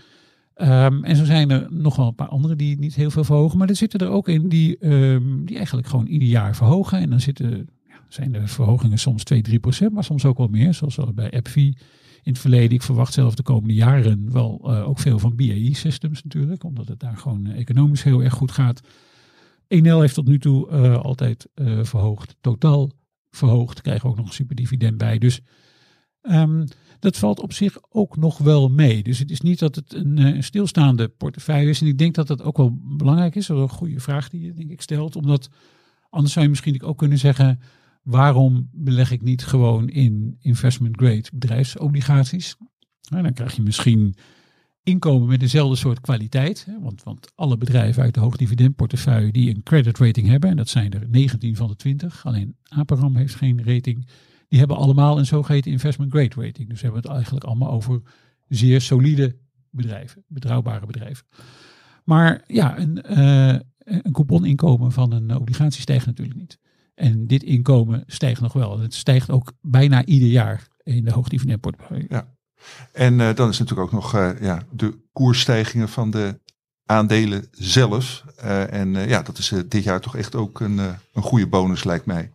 [0.56, 3.58] Um, en zo zijn er nog wel een paar andere die niet heel veel verhogen.
[3.58, 7.00] Maar er zitten er ook in die, um, die eigenlijk gewoon ieder jaar verhogen.
[7.00, 10.48] En dan zitten, ja, zijn de verhogingen soms 2, 3 procent, maar soms ook wel
[10.48, 10.74] meer.
[10.74, 11.78] Zoals bij AppFi
[12.24, 12.72] in het verleden.
[12.72, 16.64] Ik verwacht zelf de komende jaren wel uh, ook veel van BAE Systems natuurlijk.
[16.64, 18.82] Omdat het daar gewoon uh, economisch heel erg goed gaat.
[19.68, 21.48] Enel heeft tot nu toe uh, altijd
[21.82, 22.36] verhoogd.
[22.42, 22.92] Totaal
[23.32, 23.82] verhoogd.
[23.82, 25.18] Krijgen we ook nog een superdividend bij.
[25.18, 25.42] Dus
[26.22, 26.66] um,
[27.00, 29.04] dat valt op zich ook nog wel mee.
[29.04, 31.82] Dus het is niet dat het een, een stilstaande portefeuille is.
[31.82, 33.48] En ik denk dat dat ook wel belangrijk is.
[33.48, 35.16] Dat is een goede vraag die je denk ik stelt.
[35.16, 35.50] Omdat
[36.10, 37.60] anders zou je misschien ook kunnen zeggen...
[38.04, 42.56] waarom beleg ik niet gewoon in investment grade bedrijfsobligaties?
[43.10, 44.16] Nou, dan krijg je misschien
[44.84, 46.68] inkomen met dezelfde soort kwaliteit.
[46.82, 50.50] Want, want alle bedrijven uit de hoogdividendportefeuille die een credit rating hebben...
[50.50, 52.26] en dat zijn er 19 van de 20.
[52.26, 54.08] Alleen Aperam heeft geen rating
[54.54, 56.70] die hebben allemaal een zogeheten investment grade rating.
[56.70, 58.02] Dus we hebben het eigenlijk allemaal over
[58.48, 59.36] zeer solide
[59.70, 61.26] bedrijven, betrouwbare bedrijven.
[62.04, 66.60] Maar ja, een, uh, een couponinkomen van een obligatie stijgt natuurlijk niet.
[66.94, 68.80] En dit inkomen stijgt nog wel.
[68.80, 72.06] Het stijgt ook bijna ieder jaar in de hoogdividendportefeuille.
[72.10, 72.28] Ja.
[72.92, 76.40] En uh, dan is natuurlijk ook nog uh, ja, de koersstijgingen van de
[76.86, 78.26] aandelen zelf.
[78.70, 80.78] en ja, dat is dit jaar toch echt ook een,
[81.14, 82.32] een goede bonus lijkt mij.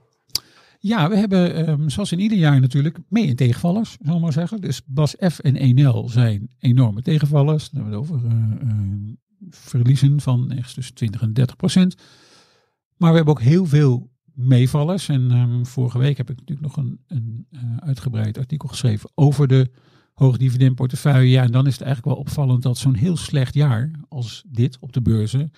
[0.81, 4.33] Ja, we hebben, um, zoals in ieder jaar natuurlijk, mee- en tegenvallers, zal ik maar
[4.33, 4.61] zeggen.
[4.61, 7.71] Dus Bas F en 1L zijn enorme tegenvallers.
[7.71, 9.17] Dan hebben we het over
[9.51, 11.95] verliezen van ergens tussen 20 en 30 procent.
[12.97, 15.09] Maar we hebben ook heel veel meevallers.
[15.09, 19.49] En um, vorige week heb ik natuurlijk nog een, een uh, uitgebreid artikel geschreven over
[19.49, 19.71] de
[20.15, 21.31] hoogdividendportefeuille.
[21.31, 24.77] Ja, en dan is het eigenlijk wel opvallend dat zo'n heel slecht jaar als dit
[24.81, 25.51] op de beurzen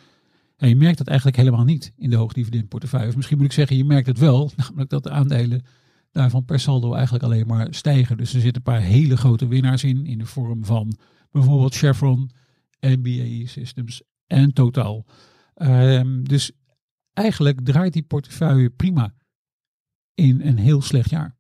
[0.61, 3.13] ja, je merkt dat eigenlijk helemaal niet in de hoogdividendportefeuille.
[3.17, 5.63] Misschien moet ik zeggen, je merkt het wel, namelijk dat de aandelen
[6.13, 8.17] daarvan per saldo eigenlijk alleen maar stijgen.
[8.17, 10.97] Dus er zitten een paar hele grote winnaars in, in de vorm van
[11.31, 12.31] bijvoorbeeld Chevron,
[12.81, 15.07] BAE Systems en Total.
[15.57, 16.53] Um, dus
[17.13, 19.15] eigenlijk draait die portefeuille prima
[20.15, 21.39] in een heel slecht jaar.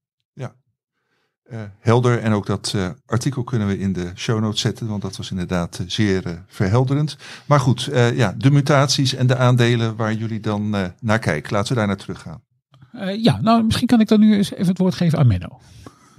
[1.52, 2.18] Uh, helder.
[2.18, 5.30] En ook dat uh, artikel kunnen we in de show notes zetten, want dat was
[5.30, 7.16] inderdaad uh, zeer verhelderend.
[7.46, 11.52] Maar goed, ja, de mutaties en de aandelen waar jullie dan naar kijken.
[11.52, 12.42] Laten we daar naar terug gaan.
[13.16, 15.61] ja, nou misschien kan ik dan nu eens even het woord geven aan Menno.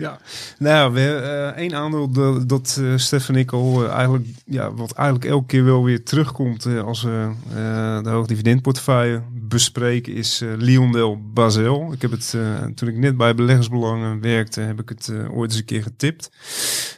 [0.02, 0.20] Ja,
[0.58, 4.92] nou, we hebben één aandeel dat, dat uh, Stef en ik al eigenlijk, ja, wat
[4.92, 7.32] eigenlijk elke keer wel weer terugkomt als we
[8.04, 11.94] de hoogdividendportefeuille bespreken, is Liondel Basel.
[11.94, 12.38] Ik heb het,
[12.76, 16.32] toen ik net bij beleggersbelangen werkte, heb ik het ooit eens een keer getipt.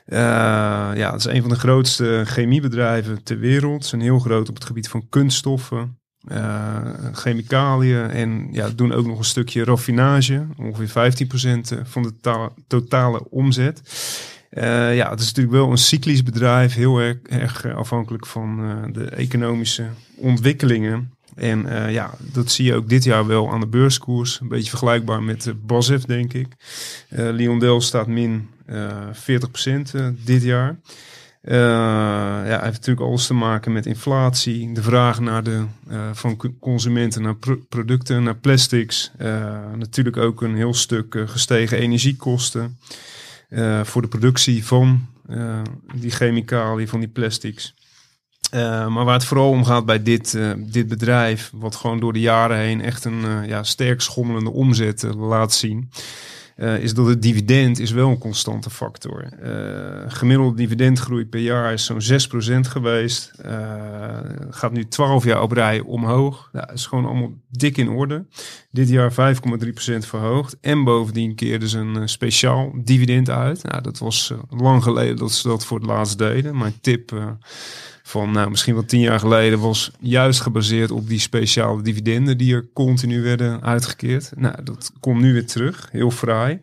[0.05, 3.83] ja, het is een van de grootste chemiebedrijven ter wereld.
[3.83, 5.97] Ze zijn heel groot op het gebied van kunststoffen.
[6.31, 6.77] Uh,
[7.13, 11.27] chemicaliën en ja, doen ook nog een stukje raffinage, ongeveer
[11.77, 13.81] 15% van de totale omzet.
[14.51, 18.59] Uh, ja, het is natuurlijk wel een cyclisch bedrijf, heel erg, erg afhankelijk van
[18.93, 21.12] de economische ontwikkelingen.
[21.36, 24.39] En ja, dat zie je ook dit jaar wel aan de beurskoers.
[24.39, 26.47] Een beetje vergelijkbaar met de BASF, denk ik.
[27.09, 28.71] Liondel staat min 40%
[30.25, 30.77] dit jaar.
[31.45, 31.53] Uh,
[32.45, 37.21] ja, heeft natuurlijk alles te maken met inflatie, de vraag naar de, uh, van consumenten
[37.21, 39.12] naar pro producten, naar plastics.
[39.21, 42.77] Uh, natuurlijk ook een heel stuk gestegen energiekosten
[43.84, 45.08] voor de productie van
[45.95, 47.73] die chemicaliën, van die plastics.
[48.51, 52.58] maar waar het vooral om gaat bij dit, dit bedrijf, wat gewoon door de jaren
[52.58, 55.89] heen echt een ja, sterk schommelende omzet laat zien.
[56.57, 59.27] Uh, is dat het dividend is wel een constante factor.
[59.43, 63.31] Uh, gemiddelde dividendgroei per jaar is zo'n 6% geweest.
[63.45, 66.49] Uh, gaat nu 12 jaar op rij omhoog.
[66.53, 68.25] Ja, is gewoon allemaal dik in orde.
[68.71, 69.17] Dit jaar 5,3%
[69.97, 70.57] verhoogd.
[70.61, 73.63] En bovendien keerde ze een speciaal dividend uit.
[73.63, 76.57] Nou, dat was lang geleden dat ze dat voor het laatst deden.
[76.57, 77.37] Mijn tip
[78.05, 82.55] van nou, misschien wel tien jaar geleden was juist gebaseerd op die speciale dividenden die
[82.55, 84.31] er continu werden uitgekeerd.
[84.35, 86.59] Nou, dat komt nu weer terug, heel fraai.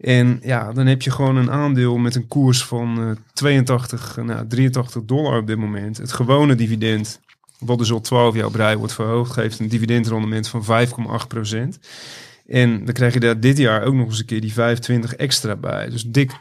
[0.00, 4.46] En ja, dan heb je gewoon een aandeel met een koers van uh, 82, nou,
[4.46, 5.96] 83 dollar op dit moment.
[5.96, 7.20] Het gewone dividend,
[7.58, 10.86] wat dus al 12 jaar op rij wordt verhoogd, geeft een dividendrendement van
[11.20, 11.78] 5,8 procent.
[12.46, 15.56] En dan krijg je daar dit jaar ook nog eens een keer die 25 extra
[15.56, 15.88] bij.
[15.88, 16.34] Dus dik 10%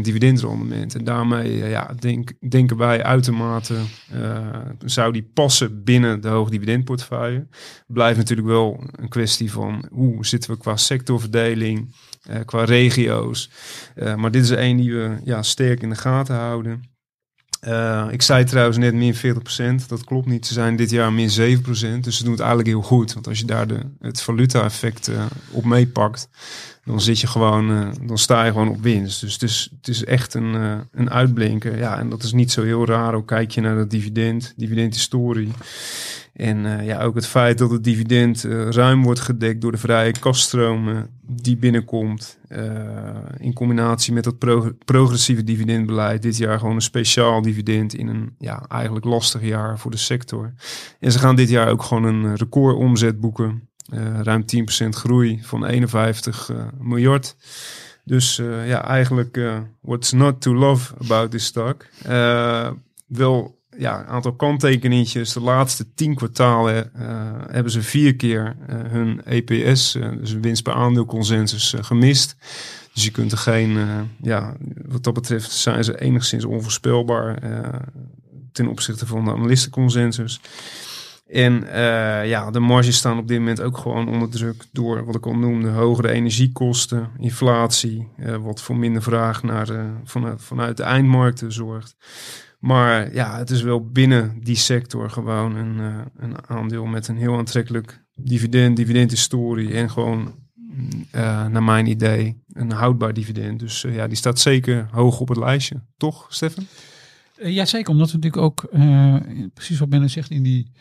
[0.00, 0.94] dividendrendement.
[0.94, 3.74] En daarmee eh, ja, denk, denken wij uitermate
[4.14, 4.46] uh,
[4.84, 7.46] zou die passen binnen de hoogdividendportefeuille.
[7.86, 11.94] Blijft natuurlijk wel een kwestie van hoe zitten we qua sectorverdeling,
[12.30, 13.50] uh, qua regio's.
[14.16, 16.93] Maar dit is een die we ja, sterk in de gaten houden.
[17.68, 19.86] Uh, ik zei trouwens net min 40%.
[19.88, 20.46] Dat klopt niet.
[20.46, 21.32] Ze zijn dit jaar min 7%.
[22.00, 23.12] Dus ze doen het eigenlijk heel goed.
[23.12, 26.28] Want als je daar de, het valuta-effect uh, op meepakt,
[26.84, 29.20] dan zit je gewoon, uh, dan sta je gewoon op winst.
[29.20, 30.54] Dus het is, het is echt een,
[30.92, 31.78] een uitblinker.
[31.78, 33.14] Ja, en dat is niet zo heel raar.
[33.14, 35.50] Ook kijk je naar dat dividend, dividendhistorie.
[36.32, 40.12] En uh, ja, ook het feit dat het dividend ruim wordt gedekt door de vrije
[40.12, 42.38] kaststromen die binnenkomt.
[43.38, 46.22] In combinatie met dat pro progressieve dividendbeleid.
[46.22, 50.52] Dit jaar gewoon een speciaal dividend in een ja, eigenlijk lastig jaar voor de sector.
[51.00, 53.68] En ze gaan dit jaar ook gewoon een record omzet boeken.
[54.22, 54.44] Ruim
[54.84, 57.36] 10% groei van 51 miljard.
[58.04, 59.40] Dus ja, eigenlijk
[59.80, 61.86] what's not to love about this stock.
[63.06, 65.32] wel ja, een aantal kanttekeningetjes.
[65.32, 66.90] De laatste tien kwartalen
[67.50, 72.36] hebben ze vier keer hun EPS, dus winst per aandeel consensus, gemist.
[72.92, 73.78] Dus je kunt er geen,
[74.22, 77.38] ja, wat dat betreft zijn ze enigszins onvoorspelbaar
[78.52, 80.40] ten opzichte van de analistenconsensus.
[81.26, 81.66] En
[82.26, 85.36] ja, de marges staan op dit moment ook gewoon onder druk door wat ik al
[85.36, 88.08] noemde, hogere energiekosten, inflatie,
[88.40, 89.68] wat voor minder vraag naar,
[90.04, 91.96] vanuit, vanuit de eindmarkten zorgt.
[92.64, 97.16] Maar ja, het is wel binnen die sector gewoon een, uh, een aandeel met een
[97.16, 100.34] heel aantrekkelijk dividend, dividendhistorie en gewoon,
[101.14, 103.58] uh, naar mijn idee, een houdbaar dividend.
[103.58, 105.82] Dus uh, ja, die staat zeker hoog op het lijstje.
[105.96, 106.66] Toch, Stefan?
[107.42, 107.90] ja, zeker.
[107.90, 108.68] Omdat we natuurlijk ook,
[109.54, 110.72] precies wat Benne zegt, in die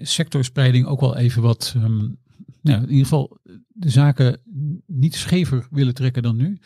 [0.00, 2.16] sectorspreiding ook wel even wat, um,
[2.60, 4.40] nou, in ieder geval de zaken
[4.86, 6.58] niet schever willen trekken dan nu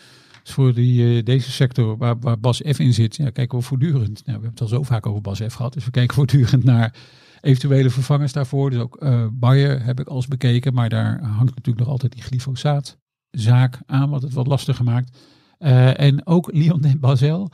[0.45, 4.07] voor die, uh, deze sector waar, waar Bas F in zit, ja, kijken we voortdurend.
[4.07, 5.73] Nou, we hebben het al zo vaak over Bas F gehad.
[5.73, 6.95] Dus we kijken voortdurend naar
[7.41, 8.71] eventuele vervangers daarvoor.
[8.71, 10.75] Dus ook uh, Bayer heb ik alles bekeken.
[10.75, 15.19] Maar daar hangt natuurlijk nog altijd die glyfosaatzaak aan, wat het wat lastiger maakt.
[15.59, 17.51] Uh, en ook Leon de Basel.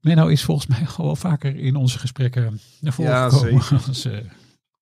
[0.00, 3.62] Menno is volgens mij gewoon vaker in onze gesprekken naar voren ja, gekomen.
[3.62, 3.86] Zeker.
[3.88, 4.08] Als,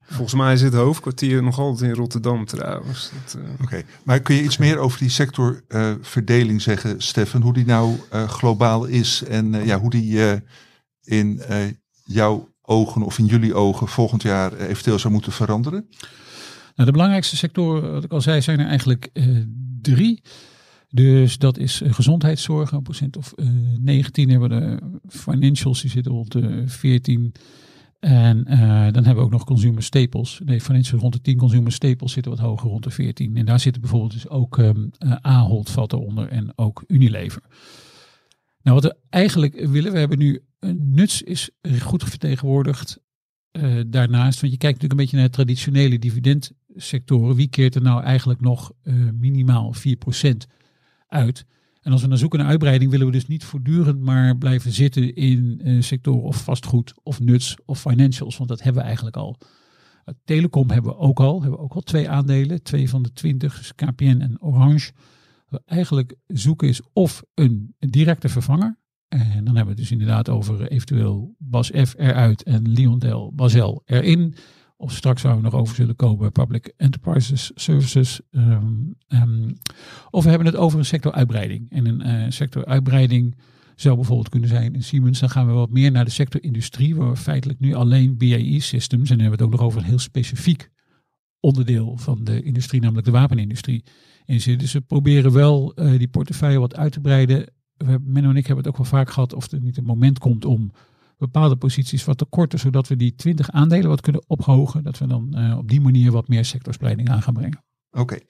[0.08, 3.10] Volgens mij is het hoofdkwartier nog altijd in Rotterdam trouwens.
[3.36, 3.42] Uh...
[3.52, 3.84] Oké, okay.
[4.02, 7.42] maar kun je iets meer over die sectorverdeling uh, zeggen, Stefan?
[7.42, 10.20] Hoe die nou uh, globaal is en ja, hoe die
[11.02, 11.42] in
[12.04, 15.88] jouw ogen of in jullie ogen volgend jaar eventueel zou moeten veranderen?
[16.74, 19.10] Nou, de belangrijkste sectoren, wat ik al zei, zijn er eigenlijk
[19.82, 20.22] drie.
[20.90, 23.34] Dus dat is gezondheidszorg, een procent of
[23.80, 27.32] 19 hebben we de financials, die zitten rond de 14
[27.98, 28.58] en uh,
[28.92, 30.40] dan hebben we ook nog consumer staples.
[30.44, 33.36] Nee, van rond de 10 consumer staples zitten wat hoger, rond de 14.
[33.36, 37.42] En daar zitten bijvoorbeeld dus ook um, uh, Ahold valt eronder en ook Unilever.
[38.62, 43.00] Nou, wat we eigenlijk willen, we hebben nu, een nuts is goed vertegenwoordigd
[43.86, 44.40] daarnaast.
[44.40, 47.36] Want je kijkt natuurlijk een beetje naar traditionele dividendsectoren.
[47.36, 48.72] Wie keert er nou eigenlijk nog
[49.12, 50.30] minimaal 4%
[51.06, 51.46] uit?
[51.88, 55.14] En als we naar zoeken naar uitbreiding, willen we dus niet voortdurend maar blijven zitten
[55.14, 58.36] in uh, sectoren of vastgoed of nuts of financials.
[58.36, 59.36] Want dat hebben we eigenlijk al.
[59.40, 61.40] Uh, telecom hebben we ook al.
[61.40, 62.62] Hebben we ook al twee aandelen.
[62.62, 64.92] Twee van de twintig, dus KPN en Orange.
[65.48, 68.78] Wat eigenlijk zoeken is of een, directe vervanger.
[69.08, 73.82] En dan hebben we het dus inderdaad over eventueel Bas F eruit en Leondel Basel
[73.84, 74.34] erin.
[74.80, 78.20] Of straks waar we nog over zullen komen, Public Enterprises Services.
[78.30, 79.58] Um, um,
[80.10, 81.70] of we hebben het over een sectoruitbreiding.
[81.70, 83.36] En een uh, sectoruitbreiding
[83.76, 85.20] zou bijvoorbeeld kunnen zijn in Siemens.
[85.20, 88.60] Dan gaan we wat meer naar de sector industrie, waar we feitelijk nu alleen BAE
[88.60, 90.70] Systems, en dan hebben we het ook nog over een heel specifiek
[91.40, 93.84] onderdeel van de industrie, namelijk de wapenindustrie,
[94.24, 94.58] in zitten.
[94.58, 97.46] Dus we proberen wel uh, die portefeuille wat uit te breiden.
[97.76, 100.18] We Menno en ik hebben het ook wel vaak gehad of er niet een moment
[100.18, 100.72] komt om
[101.18, 104.82] bepaalde posities wat te korten, zodat we die 20 aandelen wat kunnen ophogen.
[104.82, 107.64] Dat we dan uh, op die manier wat meer sectorspreiding aan gaan brengen.
[107.90, 108.00] Oké.
[108.00, 108.22] Okay.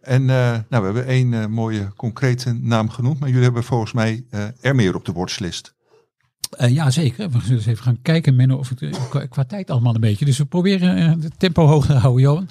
[0.00, 3.92] En uh, nou, we hebben één uh, mooie concrete naam genoemd, maar jullie hebben volgens
[3.92, 4.24] mij
[4.60, 5.74] er meer op de watchlist.
[6.56, 7.30] ja, zeker.
[7.30, 10.24] We zullen eens even gaan kijken, Menno, of het qua tijd allemaal een beetje.
[10.24, 12.48] Dus we proberen het tempo hoog te houden, Johan.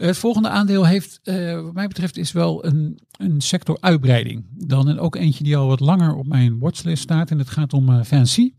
[0.00, 4.44] Het volgende aandeel heeft, uh, wat mij betreft, is wel een, een sectoruitbreiding.
[4.50, 7.30] Dan en ook eentje die al wat langer op mijn watchlist staat.
[7.30, 8.54] En het gaat om uh, Vinci.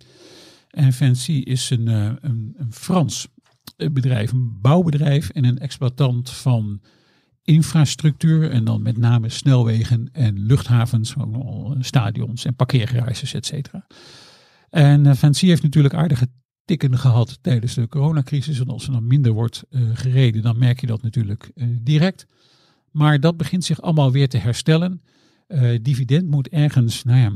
[0.70, 3.28] En Vinci is een, uh, een, een, Frans
[3.92, 6.82] bedrijf, een bouwbedrijf en een exploitant van
[7.44, 8.52] infrastructuur.
[8.52, 11.16] En dan met name snelwegen en luchthavens,
[11.80, 13.88] stadions en parkeergarages, et cetera.
[14.70, 16.28] En Vinci heeft natuurlijk aardige
[16.68, 18.60] tikken gehad tijdens de coronacrisis.
[18.60, 22.28] En als er dan minder wordt uh, gereden, dan merk je dat natuurlijk uh, direct.
[22.92, 25.02] Maar dat begint zich allemaal weer te herstellen.
[25.48, 27.32] Uh, dividend moet ergens, nou ja,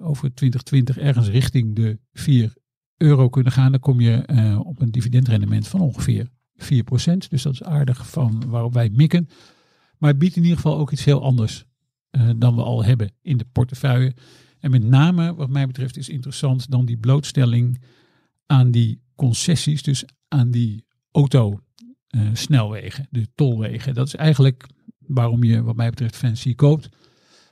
[0.00, 2.52] over 2020 ergens richting de 4
[2.96, 3.70] euro kunnen gaan.
[3.70, 4.22] Dan kom je
[4.64, 6.64] op een dividendrendement van ongeveer 4%.
[7.28, 9.28] Dus dat is aardig van waarop wij mikken.
[9.98, 11.64] Maar het biedt in ieder geval ook iets heel anders
[12.36, 14.14] dan we al hebben in de portefeuille.
[14.58, 17.80] En met name, wat mij betreft, is interessant dan die blootstelling
[18.50, 23.94] aan die concessies, dus aan die autosnelwegen, de tolwegen.
[23.94, 24.66] Dat is eigenlijk
[24.98, 26.88] waarom je, wat mij betreft, Fancy koopt.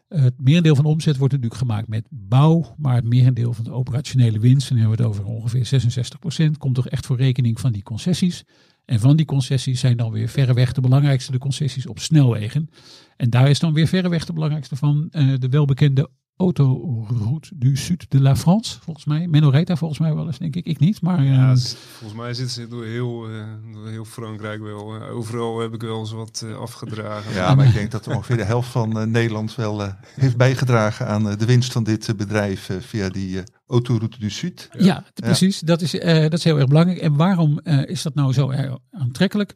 [0.09, 3.73] Het merendeel van de omzet wordt natuurlijk gemaakt met bouw, maar het merendeel van de
[3.73, 7.61] operationele winst, en dan hebben we het over ongeveer 66%, komt toch echt voor rekening
[7.61, 8.45] van die concessies.
[8.85, 12.71] En van die concessies zijn dan weer verreweg de belangrijkste de concessies op snelwegen.
[13.17, 18.07] En daar is dan weer verreweg de belangrijkste van uh, de welbekende autoroute du Sud
[18.09, 19.27] de la France, volgens mij.
[19.27, 20.67] Menno reed daar volgens mij wel eens, denk ik.
[20.67, 21.25] Ik niet, maar...
[21.25, 24.97] Ja, uh, volgens mij zit ze door heel, uh, door heel Frankrijk wel.
[24.97, 27.35] Uh, overal heb ik wel eens wat afgedragen.
[27.35, 29.83] Ja, maar ik denk dat ongeveer de helft van Nederland wel
[30.15, 34.69] heeft bijgedragen aan de winst van dit bedrijf via die autoroute du Sud.
[34.73, 35.61] Ja, ja precies.
[35.61, 37.01] Dat, is, dat is heel erg belangrijk.
[37.01, 39.55] En waarom is dat nou zo erg aantrekkelijk?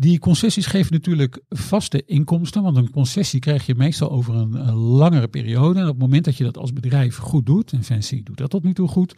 [0.00, 5.28] Die concessies geven natuurlijk vaste inkomsten, want een concessie krijg je meestal over een, langere
[5.28, 5.78] periode.
[5.78, 8.50] En op het moment dat je dat als bedrijf goed doet, en Fancy doet dat
[8.50, 9.14] tot nu toe goed,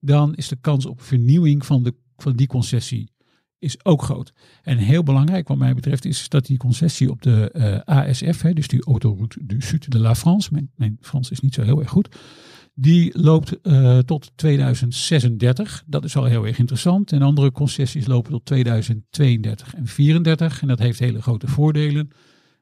[0.00, 3.10] dan is de kans op vernieuwing van, de, van die concessie
[3.58, 4.32] is ook groot.
[4.62, 7.52] En heel belangrijk wat mij betreft is dat die concessie op de
[7.86, 11.40] uh, ASF, hè, dus die Autoroute du Sud de la France, mijn, mijn Frans is
[11.40, 12.16] niet zo heel erg goed,
[12.78, 15.84] die loopt uh, tot 2036.
[15.86, 17.12] Dat is al heel erg interessant.
[17.12, 20.62] En andere concessies lopen tot 2032 en 34.
[20.62, 22.10] En dat heeft hele grote voordelen.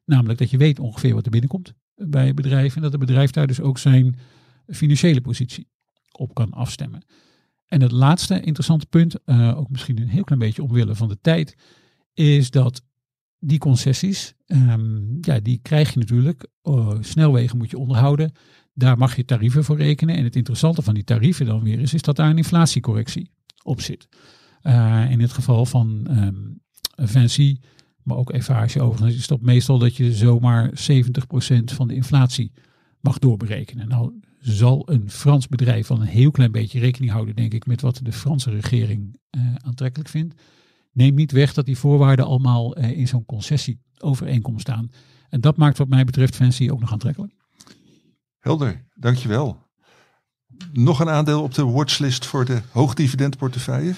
[0.04, 2.76] Namelijk dat je weet ongeveer wat er binnenkomt bij bedrijven.
[2.76, 4.18] En dat het bedrijf daar dus ook zijn
[4.66, 5.68] financiële positie
[6.12, 7.04] op kan afstemmen.
[7.66, 11.18] En het laatste interessante punt, uh, ook misschien een heel klein beetje omwille van de
[11.20, 11.56] tijd,
[12.12, 12.82] is dat
[13.38, 16.46] die concessies, um, ja, die krijg je natuurlijk.
[16.62, 18.32] Uh, snelwegen moet je onderhouden.
[18.74, 20.16] Daar mag je tarieven voor rekenen.
[20.16, 23.30] En het interessante van die tarieven dan weer is, is dat daar een inflatiecorrectie
[23.62, 24.08] op zit.
[24.62, 26.60] Uh, in het geval van um,
[26.96, 27.60] Vinci,
[28.02, 30.72] maar ook Eiffage overigens, is dat meestal dat je zomaar 70%
[31.64, 32.52] van de inflatie
[33.00, 33.88] mag doorberekenen.
[33.88, 37.80] Nou zal een Frans bedrijf van een heel klein beetje rekening houden, denk ik, met
[37.80, 40.34] wat de Franse regering uh, aantrekkelijk vindt.
[40.92, 44.90] Neemt niet weg dat die voorwaarden allemaal uh, in zo'n concessieovereenkomst staan.
[45.28, 47.32] En dat maakt wat mij betreft Fancy ook nog aantrekkelijk.
[48.44, 49.62] Helder, dankjewel.
[50.72, 53.94] Nog een aandeel op de watchlist voor de hoogdividendportefeuille?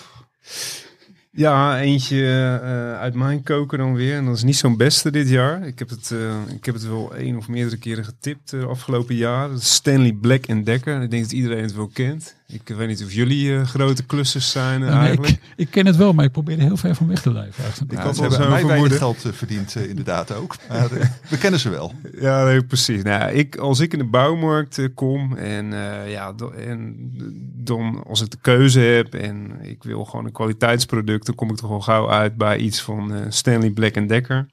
[1.31, 4.17] Ja, eentje uh, uit mijn koker dan weer.
[4.17, 5.67] En dat is niet zo'n beste dit jaar.
[5.67, 8.67] Ik heb het, uh, ik heb het wel één of meerdere keren getipt de uh,
[8.67, 9.51] afgelopen jaar.
[9.59, 11.03] Stanley Black Decker.
[11.03, 12.37] Ik denk dat iedereen het wel kent.
[12.49, 15.33] Ik weet niet of jullie uh, grote klussers zijn uh, eigenlijk.
[15.33, 17.65] Ik, ik, ken het wel, maar ik probeer er heel ver van weg te blijven.
[17.65, 20.57] Ik ja, had wel mij weinig geld uh, verdiend, inderdaad ook.
[20.69, 20.89] Maar
[21.29, 21.93] we kennen ze wel.
[22.21, 23.03] Ja, nee, precies.
[23.03, 25.71] Nou, ik, als ik in de bouwmarkt kom en,
[26.07, 27.11] ja, en
[27.55, 31.57] dan als ik de keuze heb en ik wil gewoon een kwaliteitsproduct, dan kom ik
[31.57, 34.47] toch wel gauw uit bij iets van Stanley Black Decker.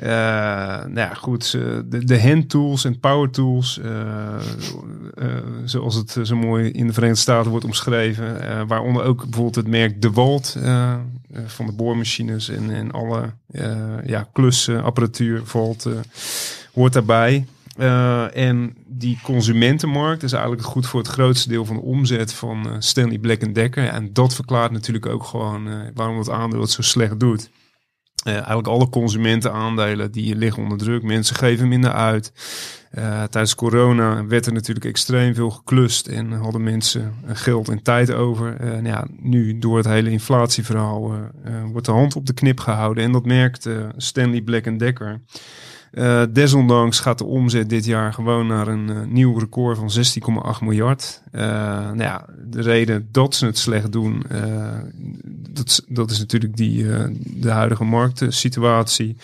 [0.00, 3.90] Uh, nou ja, goed, de, de hand tools en power tools, uh,
[5.14, 5.26] uh,
[5.64, 10.02] zoals het zo mooi in de Verenigde Staten wordt omschreven, waaronder ook bijvoorbeeld het merk
[10.02, 10.56] DeWalt
[11.46, 13.32] van de boormachines en, en alle
[14.04, 15.88] ja, klusapparatuur, Volt,
[16.72, 17.46] hoort daarbij.
[18.32, 23.18] en die consumentenmarkt is eigenlijk goed voor het grootste deel van de omzet van Stanley
[23.18, 23.88] Black Decker.
[23.88, 27.50] En dat verklaart natuurlijk ook gewoon waarom het aandeel het zo slecht doet.
[28.24, 31.02] Uh, eigenlijk alle consumentenaandelen die liggen onder druk.
[31.02, 32.32] Mensen geven minder uit.
[32.98, 38.12] Uh, tijdens corona werd er natuurlijk extreem veel geklust en hadden mensen geld en tijd
[38.12, 38.56] over.
[38.60, 41.14] Nou ja, nu door het hele inflatieverhaal
[41.72, 43.04] wordt de hand op de knip gehouden.
[43.04, 45.20] En dat merkt Stanley Black Decker.
[45.92, 49.90] Uh, desondanks gaat de omzet dit jaar gewoon naar een uh, nieuw record van
[50.56, 51.22] 16,8 miljard.
[51.32, 51.42] Uh,
[51.80, 54.24] nou ja, de reden dat ze het slecht doen,
[55.50, 56.84] dat, dat is natuurlijk die,
[57.40, 59.16] de huidige marktsituatie.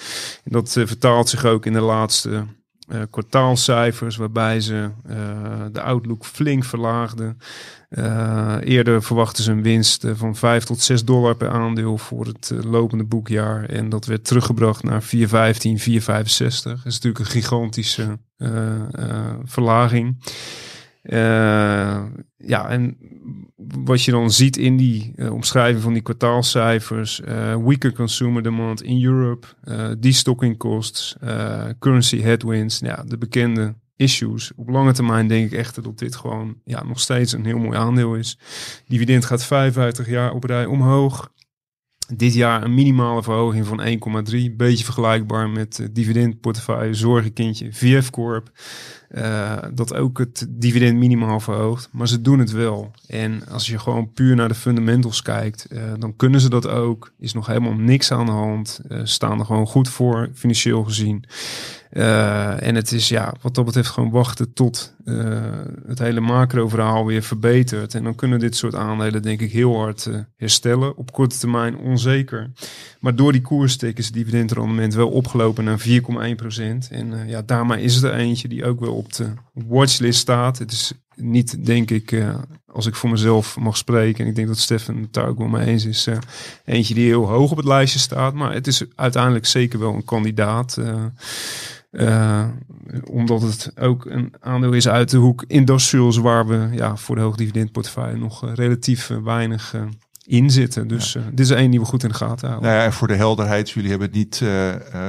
[0.44, 2.44] Dat vertaalt zich ook in de laatste
[2.88, 5.16] uh, kwartaalcijfers, waarbij ze uh,
[5.72, 7.38] de outlook flink verlaagden.
[7.90, 12.52] Uh, eerder verwachten ze een winst van 5 tot 6 dollar per aandeel voor het
[12.64, 13.64] lopende boekjaar.
[13.64, 15.16] En dat werd teruggebracht naar 4,15, 4,65.
[16.62, 18.18] Dat is natuurlijk een gigantische
[19.44, 20.16] verlaging.
[21.12, 22.04] Uh,
[22.36, 22.96] ja, en
[23.84, 28.82] wat je dan ziet in die uh, omschrijving van die kwartaalcijfers, uh, weaker consumer demand
[28.82, 29.46] in Europe,
[29.98, 31.16] destocking costs,
[31.78, 34.52] currency headwinds, ja, de bekende issues.
[34.56, 37.78] Op lange termijn denk ik echt dat dit gewoon ja, nog steeds een heel mooi
[37.78, 38.38] aandeel is.
[38.86, 41.32] Dividend gaat 55 jaar op rij omhoog.
[42.14, 43.80] Dit jaar een minimale verhoging van
[44.30, 44.56] 1,3.
[44.56, 48.50] Beetje vergelijkbaar met de dividendportefeuille Zorgenkindje VF Corp.
[49.10, 51.88] Uh, dat ook het dividend minimaal verhoogt.
[51.92, 52.90] Maar ze doen het wel.
[53.06, 57.12] En als je gewoon puur naar de fundamentals kijkt, uh, dan kunnen ze dat ook.
[57.18, 58.80] Is nog helemaal niks aan de hand.
[58.88, 61.24] Uh, staan er gewoon goed voor, financieel gezien.
[61.92, 65.40] Uh, en het is ja, wat dat betreft gewoon wachten tot uh,
[65.86, 67.94] het hele macro-verhaal weer verbetert.
[67.94, 70.96] En dan kunnen dit soort aandelen denk ik heel hard uh, herstellen.
[70.96, 72.50] Op korte termijn onzeker.
[73.00, 75.92] Maar door die koerstik is het dividendrendement wel opgelopen naar 4,1%.
[76.90, 80.58] En ja, daarmee is er eentje die ook wel op de watchlist staat.
[80.58, 82.24] Het is niet, denk ik,
[82.66, 85.48] als ik voor mezelf mag spreken, en ik denk dat Stefan het daar ook wel
[85.48, 86.08] mee eens is,
[86.64, 88.34] eentje die heel hoog op het lijstje staat.
[88.34, 90.78] Maar het is uiteindelijk zeker wel een kandidaat.
[91.90, 92.44] Uh,
[93.10, 97.22] omdat het ook een aandeel is uit de hoek industrials, waar we ja, voor de
[97.22, 99.74] hoogdividendportefeuille nog relatief weinig
[100.28, 100.88] in zitten.
[100.88, 101.20] Dus ja.
[101.30, 102.68] dit is één die we goed in de gaten houden.
[102.68, 104.40] Nou ja, en voor de helderheid, jullie hebben niet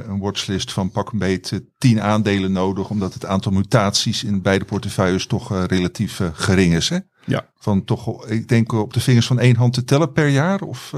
[0.06, 4.66] een watchlist van pak een beet tien aandelen nodig, omdat het aantal mutaties in beide
[4.66, 6.90] portefeuilles toch relatief gering is.
[6.90, 6.98] Hè?
[7.26, 7.50] Ja.
[7.58, 10.94] Van toch, ik denk op de vingers van één hand te tellen per jaar of...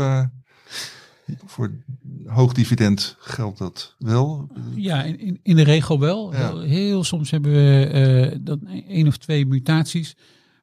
[1.45, 1.71] Voor
[2.25, 4.47] hoog dividend geldt dat wel?
[4.75, 6.33] Ja, in, in de regel wel.
[6.33, 6.59] Ja.
[6.59, 7.91] Heel, soms hebben we
[8.33, 10.15] uh, dan één of twee mutaties.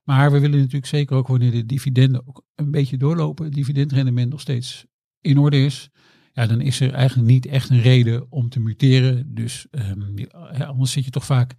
[0.04, 4.40] Maar we willen natuurlijk zeker ook wanneer de dividenden ook een beetje doorlopen, dividendrendement nog
[4.40, 4.86] steeds
[5.20, 5.90] in orde is.
[6.32, 9.34] Ja, dan is er eigenlijk niet echt een reden om te muteren.
[9.34, 10.14] Dus um,
[10.59, 11.54] ja, anders zit je toch vaak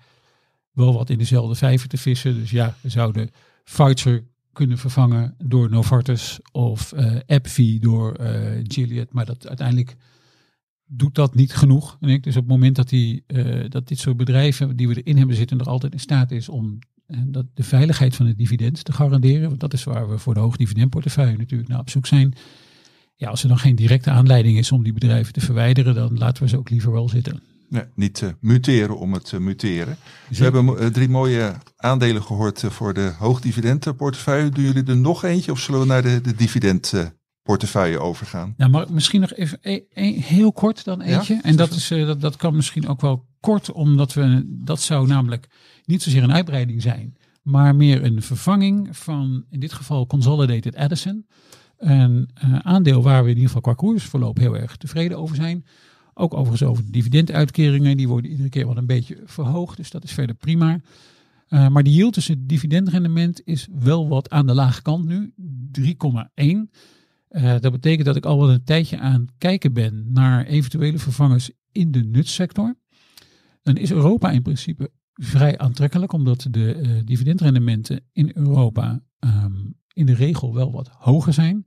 [0.72, 2.34] wel wat in dezelfde vijver te vissen.
[2.36, 3.30] Dus ja, we zouden
[3.64, 9.14] Pfizer kunnen vervangen door Novartis of uh, AbbVie door uh, Gilead.
[9.14, 9.96] Maar dat uiteindelijk
[10.86, 11.98] doet dat niet genoeg.
[12.00, 15.02] En ik, dus op het moment dat, die, uh, dat dit soort bedrijven die we
[15.02, 16.80] erin hebben zitten er altijd in staat is om
[17.26, 19.48] dat de veiligheid van het dividend te garanderen.
[19.48, 22.34] Want dat is waar we voor de hoogdividendportefeuille natuurlijk naar op zoek zijn.
[23.16, 26.44] Ja, als er dan geen directe aanleiding is om die bedrijven te verwijderen, dan laten
[26.44, 27.42] we ze ook liever wel zitten.
[27.70, 29.98] Nee, niet uh, muteren om het uh, muteren.
[30.30, 34.50] Dus we hebben uh, drie mooie aandelen gehoord voor de hoogdividendportefeuille.
[34.50, 38.54] Doen jullie er nog eentje of zullen we naar de, de dividendportefeuille overgaan?
[38.58, 41.34] Ja, maar misschien nog even een, een, heel kort dan eentje.
[41.34, 41.42] Ja?
[41.42, 45.48] En dat, is, dat, dat kan misschien ook wel kort, omdat we dat zou namelijk
[45.90, 51.26] niet zozeer een uitbreiding zijn, maar meer een vervanging van in dit geval Consolidated Edison.
[51.78, 52.30] Een
[52.64, 55.66] aandeel waar we in ieder geval qua koersverloop heel erg tevreden over zijn.
[56.14, 57.98] Ook overigens over de dividenduitkeringen.
[57.98, 59.78] Die worden iedere keer wel een beetje verhoogd.
[59.78, 60.80] Dus dat is verder prima.
[61.50, 65.34] Uh, maar de yield tussen dividendrendement is wel wat aan de lage kant nu.
[65.82, 65.86] 3,1.
[67.30, 71.00] Uh, dat betekent dat ik al wel een tijdje aan het kijken ben naar eventuele
[71.00, 72.76] vervangers in de nutsector.
[73.64, 76.14] Dan is Europa in principe vrij aantrekkelijk.
[76.14, 81.66] Omdat de uh, dividendrendementen in Europa um, in de regel wel wat hoger zijn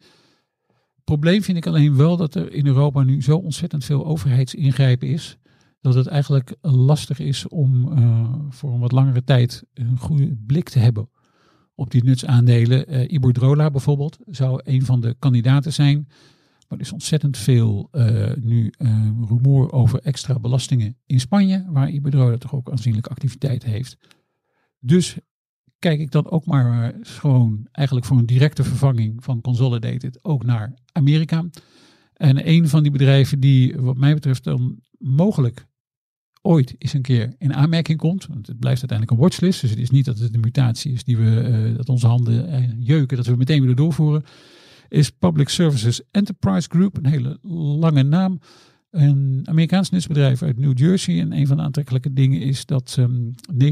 [1.05, 5.37] probleem vind ik alleen wel dat er in Europa nu zo ontzettend veel overheidsingrijpen is.
[5.81, 10.69] Dat het eigenlijk lastig is om uh, voor een wat langere tijd een goede blik
[10.69, 11.09] te hebben
[11.75, 12.95] op die nutsaandelen.
[12.95, 16.09] Uh, Iberdrola bijvoorbeeld zou een van de kandidaten zijn.
[16.73, 18.73] Er is ontzettend veel uh, nu
[19.29, 23.97] rumoer over extra belastingen in Spanje, waar Iberdrola toch ook aanzienlijke activiteit heeft.
[24.79, 25.17] Dus
[25.79, 30.75] kijk ik dan ook maar gewoon eigenlijk voor een directe vervanging van Consolidated ook naar
[30.93, 31.45] Amerika.
[32.13, 35.67] En een van die bedrijven die wat mij betreft dan mogelijk
[36.43, 38.27] ooit eens een keer in aanmerking komt.
[38.27, 39.61] Want het blijft uiteindelijk een watchlist.
[39.61, 42.49] Dus het is niet dat het een mutatie is die we, uh, dat onze handen
[42.49, 44.25] uh, jeuken, dat we meteen weer doorvoeren.
[44.93, 47.39] Is Public Services Enterprise Group, een hele
[47.79, 48.41] lange naam.
[48.91, 51.21] Een Amerikaans netsbedrijf uit New Jersey.
[51.21, 53.67] En een van de aantrekkelijke dingen is dat um, 90%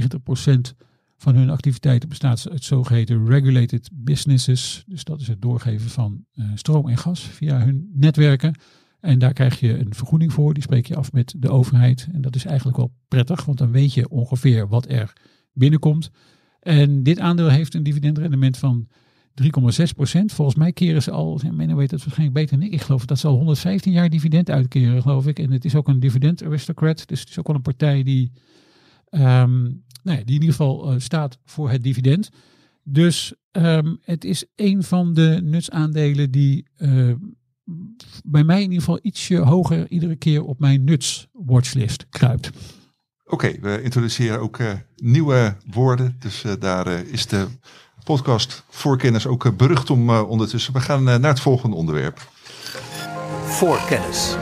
[1.16, 4.84] van hun activiteiten bestaat uit zogeheten regulated businesses.
[4.86, 8.60] Dus dat is het doorgeven van uh, stroom en gas via hun netwerken.
[9.00, 10.54] En daar krijg je een vergoeding voor.
[10.54, 12.08] Die spreek je af met de overheid.
[12.12, 15.12] En dat is eigenlijk wel prettig, want dan weet je ongeveer wat er
[15.52, 16.10] binnenkomt.
[16.60, 18.88] En dit aandeel heeft een dividendrendement van
[19.42, 20.32] 3,6 procent.
[20.32, 22.80] Volgens mij keren ze al, men weet het waarschijnlijk beter dan ik.
[22.80, 25.38] Geloof dat ze al 115 jaar dividend uitkeren, geloof ik.
[25.38, 27.08] En het is ook een dividend aristocrat.
[27.08, 28.32] Dus het is ook wel een partij die
[29.10, 32.30] Um, die in ieder geval uh, staat voor het dividend.
[32.82, 37.14] Dus um, het is een van de nutsaandelen die uh,
[38.24, 42.50] bij mij in ieder geval ietsje hoger iedere keer op mijn nutswatchlist kruipt.
[43.24, 46.16] Oké, we introduceren ook uh, nieuwe woorden.
[46.18, 47.46] Dus daar is de
[48.04, 50.72] podcast Voorkennis ook berucht om ondertussen.
[50.72, 52.28] We gaan naar het volgende onderwerp.
[53.46, 54.34] Voorkennis.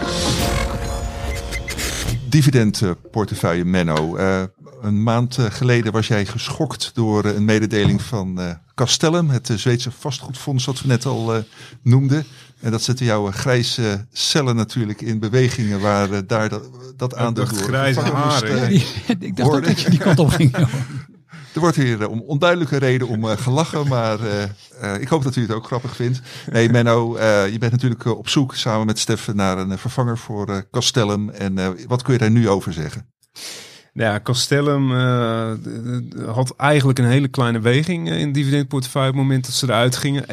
[2.29, 4.17] Dividendportefeuille Menno
[4.83, 9.51] een maand eh, geleden was jij geschokt door eh, een mededeling van eh, Castellum, het
[9.51, 11.41] eh, Zweedse vastgoedfonds wat we net al eh,
[11.83, 12.25] noemden.
[12.61, 16.63] En dat zette jouw grijze cellen natuurlijk in bewegingen waar eh, daar dat,
[16.97, 18.63] dat dacht door grijze haren.
[18.63, 18.85] eh, Die-
[19.29, 20.55] ik dacht dat je die kant op ging.
[21.55, 24.19] Er wordt hier eh, om onduidelijke reden om eh, gelachen, maar
[24.81, 26.21] eh, ik hoop dat u het ook grappig vindt.
[26.51, 27.19] Nee, Menno,
[27.51, 31.31] je bent natuurlijk op zoek samen met Steffen naar een vervanger voor Castellum.
[31.31, 33.13] En wat kun je daar nu over zeggen?
[33.99, 35.53] Ja, Castellum eh,
[36.27, 39.97] had eigenlijk een hele kleine weging eh, in dividendportefeuille op het moment dat ze eruit
[39.97, 40.25] gingen,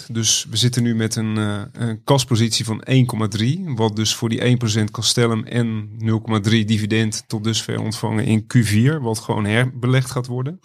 [0.00, 0.06] 1%.
[0.12, 4.44] Dus we zitten nu met een, eh, een kaspositie van 1,3, wat dus voor die
[4.44, 10.60] 1% Castellum en 0,3 dividend tot dusver ontvangen in Q4, wat gewoon herbelegd gaat worden.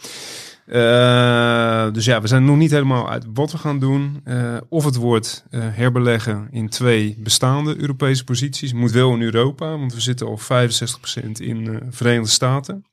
[0.70, 4.22] Eh, dus ja, we zijn nog niet helemaal uit wat we gaan doen.
[4.24, 8.74] Eh, of het wordt eh, herbeleggen in twee bestaande Europese posities.
[8.74, 12.86] Moet wel in Europa, want we zitten al 65% in de Verenigde Staten.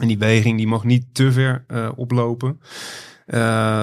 [0.00, 1.64] En die weging die mag niet te ver
[1.96, 2.60] oplopen.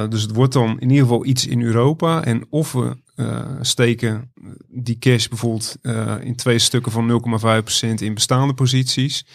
[0.10, 2.24] Dus het wordt dan in ieder geval iets in Europa.
[2.24, 2.98] En of we
[3.62, 4.32] steken
[4.68, 5.78] die cash bijvoorbeeld
[6.22, 9.26] in twee stukken van 0,5% in bestaande posities.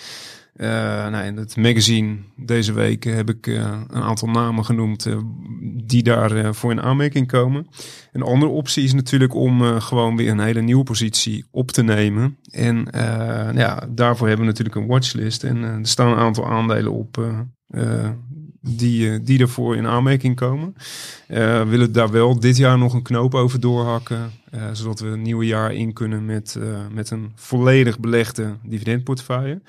[0.60, 0.68] Eh,
[1.08, 5.16] nou, in het magazine deze week heb ik eh, een aantal namen genoemd eh,
[5.84, 7.66] die daarvoor voor in aanmerking komen.
[8.12, 12.36] Een andere optie is natuurlijk om gewoon weer een hele nieuwe positie op te nemen.
[12.50, 12.86] En
[13.54, 15.44] ja, daarvoor hebben we natuurlijk een watchlist.
[15.44, 17.24] En er staan een aantal aandelen op
[18.60, 20.74] die, die ervoor in aanmerking komen.
[21.26, 24.30] We willen daar wel dit jaar nog een knoop over doorhakken.
[24.72, 26.58] zodat we een nieuwe jaar in kunnen met,
[26.92, 29.60] met een volledig belegde dividendportefeuille.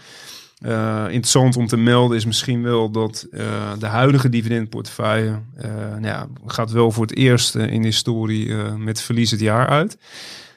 [0.62, 6.05] Eh, interessant om te melden is misschien wel dat eh, de huidige dividendportefeuille eh, nou
[6.05, 9.97] ja, gaat wel voor het eerst in de historie met verlies het jaar uit.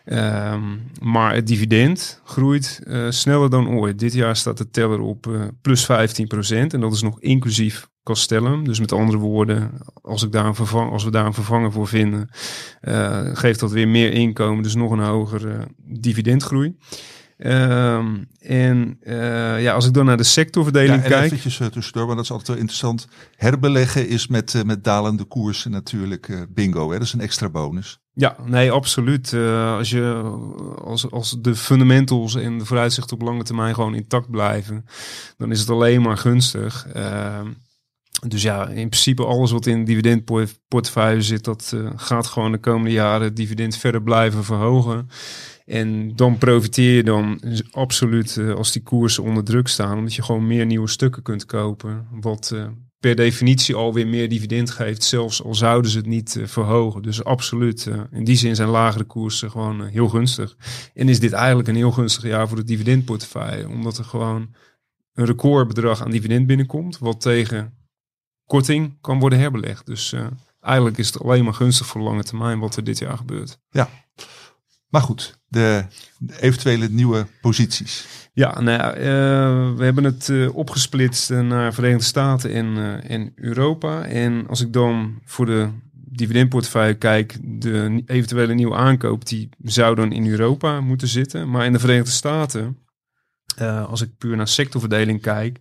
[0.05, 0.63] Ehm,
[1.01, 3.99] maar het dividend groeit sneller dan ooit.
[3.99, 8.65] Dit jaar staat de teller op plus 15% en dat is nog inclusief Castellum.
[8.65, 9.71] Dus met andere woorden,
[10.03, 12.29] als, ik daar als we daar een vervanger voor vinden,
[13.33, 16.77] geeft dat weer meer inkomen, dus nog een hogere dividendgroei.
[17.39, 21.25] Ehm, en eh, ja, als ik dan naar de sectorverdeling Ja, en kijk.
[21.25, 23.07] eventjes eh, tussendoor, want dat is altijd wel interessant.
[23.37, 26.91] Herbeleggen is met, eh, met dalende koersen natuurlijk bingo.
[26.91, 26.99] Hè?
[26.99, 27.99] Dat is een extra bonus.
[28.13, 29.35] Ja, nee, absoluut.
[29.77, 30.23] Als, je,
[30.85, 34.85] als, als de fundamentals en de vooruitzichten op lange termijn gewoon intact blijven,
[35.37, 36.87] dan is het alleen maar gunstig.
[36.93, 37.47] Ehm,
[38.27, 42.93] dus ja, in principe alles wat in de dividendportefeuille zit, dat gaat gewoon de komende
[42.93, 45.09] jaren het dividend verder blijven verhogen.
[45.65, 47.41] En dan profiteer je dan
[47.71, 51.47] absoluut eh, als die koersen onder druk staan, omdat je gewoon meer nieuwe stukken kunt
[51.47, 52.67] kopen, wat eh,
[52.99, 57.03] per definitie alweer meer dividend geeft, zelfs al zouden ze het niet eh, verhogen.
[57.03, 60.57] Dus absoluut, in die zin zijn lagere koersen gewoon heel gunstig.
[60.95, 64.55] En is dit eigenlijk een heel gunstig jaar voor de dividendportefeuille, omdat er gewoon
[65.15, 67.75] een recordbedrag aan dividend binnenkomt, wat tegen
[68.45, 69.87] korting kan worden herbelegd.
[69.87, 70.15] Dus
[70.61, 73.59] eigenlijk is het alleen maar gunstig voor lange termijn wat er dit jaar gebeurt.
[74.95, 75.85] Maar goed, de,
[76.41, 78.07] eventuele nieuwe posities.
[78.33, 83.33] Ja, nou eh, we hebben het eh, opgesplitst eh, naar Verenigde Staten en, eh, en
[83.35, 84.05] Europa.
[84.05, 90.13] En als ik dan voor de dividendportefeuille kijk, de eventuele nieuwe aankoop, die zou dan
[90.13, 91.51] in Europa moeten zitten.
[91.51, 92.79] Maar in de Verenigde Staten,
[93.57, 95.61] eh, als ik puur naar sectorverdeling kijk,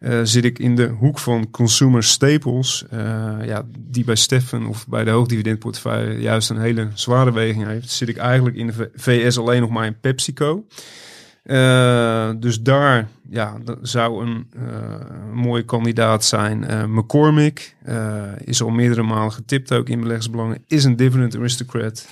[0.00, 2.84] eh, zit ik in de hoek van consumer staples.
[2.90, 7.90] eh, ja, die bij Steffen of bij de hoogdividendportefeuille juist een hele zware weging heeft.
[7.90, 10.64] Zit ik eigenlijk in de VS alleen nog maar in PepsiCo.
[11.44, 16.64] Eh, dus daar ja, zou een eh, mooie kandidaat zijn.
[16.64, 17.76] Eh, McCormick
[18.44, 20.62] is al meerdere malen getipt ook in beleggersbelangen.
[20.66, 22.08] Is een dividend aristocrat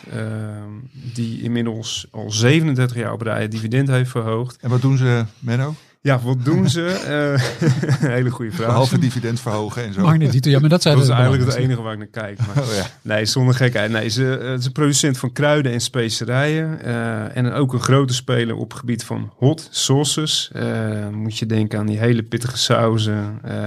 [1.14, 4.56] die inmiddels al 37 jaar op rij dividend heeft verhoogd.
[4.60, 5.74] En wat doen ze, Menno?
[6.04, 6.80] Ja, wat doen ze?
[7.06, 8.66] Eh, een hele goede vraag.
[8.66, 10.00] Behalve dividend verhogen en zo.
[10.40, 12.38] Ja, maar dat zijn dat is de eigenlijk het enige waar ik naar kijk.
[12.38, 12.86] Maar Oh, ja.
[13.02, 13.90] Nee, zonder gekheid.
[13.90, 16.82] Nee, ze, eh, ze is een producent van kruiden en specerijen.
[16.84, 20.50] eh, en ook een grote speler op het gebied van hot sauces.
[20.52, 23.60] Eh, moet je denken aan die hele pittige sauzen, eh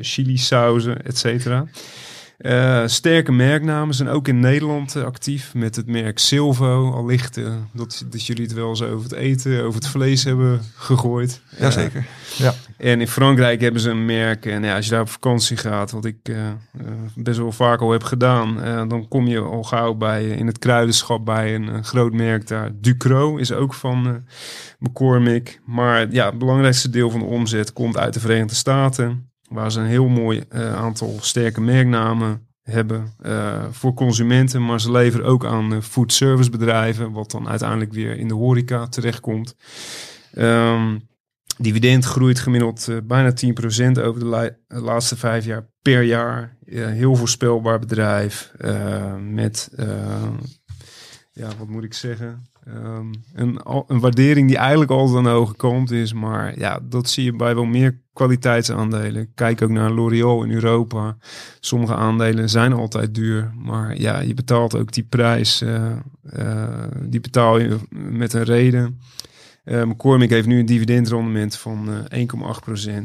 [0.00, 1.64] chili sauzen, et cetera.
[2.40, 6.92] Eh, sterke merknamen zijn ook in Nederland eh, actief met het merk Silvo.
[6.92, 10.60] Allicht eh, dat, dat jullie het wel eens over het eten, over het vlees hebben
[10.74, 11.40] gegooid.
[11.58, 12.06] Jazeker.
[12.36, 12.54] Ja.
[12.76, 14.46] en in Frankrijk hebben ze een merk.
[14.46, 16.30] En ja, als je daar op vakantie gaat, wat ik
[17.14, 20.58] best wel vaak al heb gedaan, eh, dan kom je al gauw bij in het
[20.58, 22.70] kruidenschap bij een, groot merk daar.
[22.74, 24.12] Ducro is ook van eh,
[24.78, 25.60] McCormick.
[25.64, 29.80] Maar ja, het belangrijkste deel van de omzet komt uit de Verenigde Staten, waar ze
[29.80, 35.44] een heel mooi eh, aantal sterke merknamen hebben eh, voor consumenten, maar ze leveren ook
[35.44, 39.56] aan eh, food service bedrijven, wat dan uiteindelijk weer in de horeca terechtkomt.
[40.34, 40.98] Ehm
[41.58, 46.56] Dividend groeit gemiddeld bijna 10% over de, laatste vijf jaar per jaar.
[46.66, 48.52] Heel voorspelbaar bedrijf
[49.20, 49.70] met,
[51.32, 52.42] ja, wat moet ik zeggen?
[52.76, 56.12] Um, een, een, waardering die eigenlijk altijd aan de kant is.
[56.12, 59.32] Maar ja, dat zie je bij wel meer kwaliteitsaandelen.
[59.34, 61.16] Kijk ook naar L'Oreal in Europa.
[61.60, 63.52] Sommige aandelen zijn altijd duur.
[63.56, 65.64] Maar ja, je betaalt ook die prijs.
[67.02, 68.98] die betaal je met een reden.
[69.64, 72.28] Uh, heeft nu een dividendrendement van uh, eh,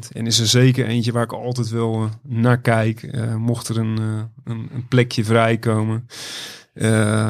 [0.04, 0.12] 1,8%.
[0.12, 3.10] En is er zeker eentje waar ik altijd wel naar kijk.
[3.38, 3.98] mocht er een,
[4.44, 6.08] een, een, plekje vrijkomen.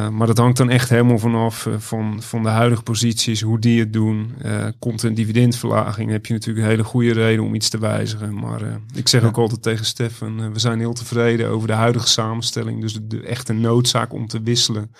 [0.09, 3.93] Maar dat hangt dan echt helemaal vanaf van, van de huidige posities, hoe die het
[3.93, 4.35] doen.
[4.79, 8.39] komt er een dividendverlaging, heb je natuurlijk een hele goede reden om iets te wijzigen.
[8.39, 8.61] Maar
[8.93, 12.81] ik zeg ook altijd tegen Stefan, we zijn heel tevreden over de huidige samenstelling.
[12.81, 14.91] Dus de, de echte noodzaak om te wisselen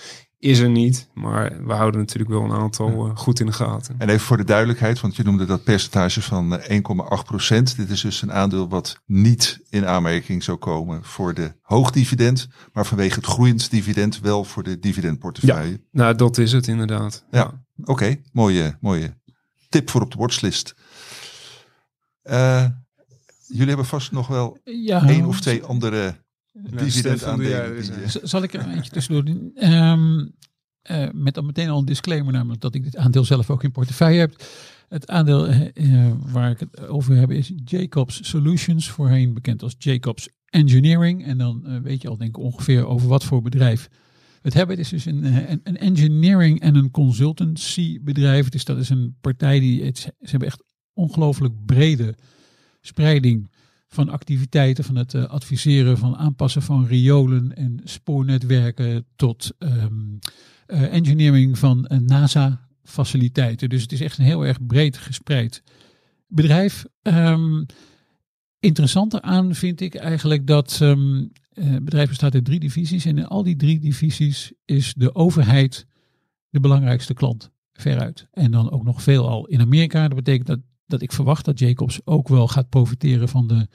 [0.46, 1.08] is er niet.
[1.14, 3.96] Maar we houden natuurlijk wel een aantal uh, goed in de gaten.
[3.98, 7.76] En even voor de duidelijkheid, want je noemde dat percentage van 1,8 eh, procent.
[7.78, 12.86] Dit is dus een aandeel wat niet in aanmerking zou komen voor de hoogdividend, maar
[12.86, 15.72] vanwege het groeiend dividend wel voor de dividendportefeuille.
[15.72, 17.26] Ja, nou dat is het inderdaad.
[17.32, 19.18] Ja, oké, mooie, mooie
[19.70, 20.76] tip voor op de watchlist.
[22.24, 22.66] Uh,
[23.48, 26.25] jullie hebben vast nog wel ja, één of twee andere
[26.64, 27.84] dividend aandelen.
[28.24, 29.52] Zal ik er eentje tussendoor doen?
[29.74, 30.34] Um,
[30.92, 33.72] uh, met dan meteen al een disclaimer, namelijk dat ik dit aandeel zelf ook in
[33.72, 34.44] portefeuille heb.
[34.90, 40.30] Het aandeel uh, waar ik het over heb is Jacobs Solutions, voorheen bekend als Jacobs
[40.46, 41.26] Engineering.
[41.26, 43.90] En dan uh, weet je al denk ik ongeveer over wat voor bedrijf
[44.42, 44.76] het hebben.
[44.76, 48.50] Het is dus een, een, een engineering en een consultancy bedrijf.
[48.50, 52.16] Dus dat is een partij die, het, ze hebben echt ongelooflijk brede
[52.82, 53.50] spreiding
[53.96, 60.20] van activiteiten, van het uh, adviseren van aanpassen van riolen en spoornetwerken tot um,
[60.68, 63.70] uh, engineering van uh, NASA-faciliteiten.
[63.70, 65.64] Dus het is echt een heel erg breed gespreid
[66.28, 66.86] bedrijf.
[67.02, 67.66] Um,
[68.60, 73.28] interessanter aan vind ik eigenlijk dat um, het bedrijf bestaat uit drie divisies en in
[73.28, 75.86] al die drie divisies is de overheid
[76.50, 78.28] de belangrijkste klant veruit.
[78.32, 80.08] En dan ook nog veelal in Amerika.
[80.08, 83.68] Dat betekent dat dat ik verwacht dat Jacobs ook wel gaat profiteren van de,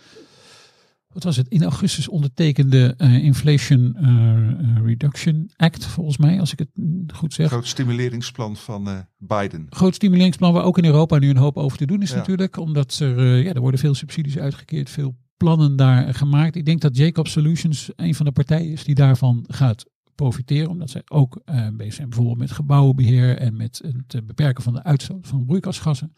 [1.13, 6.59] wat was het, in augustus ondertekende uh, Inflation uh, Reduction Act, volgens mij, als ik
[6.59, 6.69] het
[7.15, 7.49] goed zeg.
[7.49, 9.67] Groot stimuleringsplan van uh, Biden.
[9.71, 12.99] Groot stimuleringsplan waar ook in Europa nu een hoop over te doen is natuurlijk, omdat
[12.99, 16.57] er, ja, er worden veel subsidies uitgekeerd, veel plannen daar gemaakt.
[16.57, 19.85] Ik denk dat Jacobs Solutions een van de partijen is die daarvan gaat
[20.15, 21.43] profiteren, omdat zij ook
[21.73, 26.13] bezig zijn bijvoorbeeld met gebouwenbeheer en met het beperken van de uitstoot van broeikasgassen.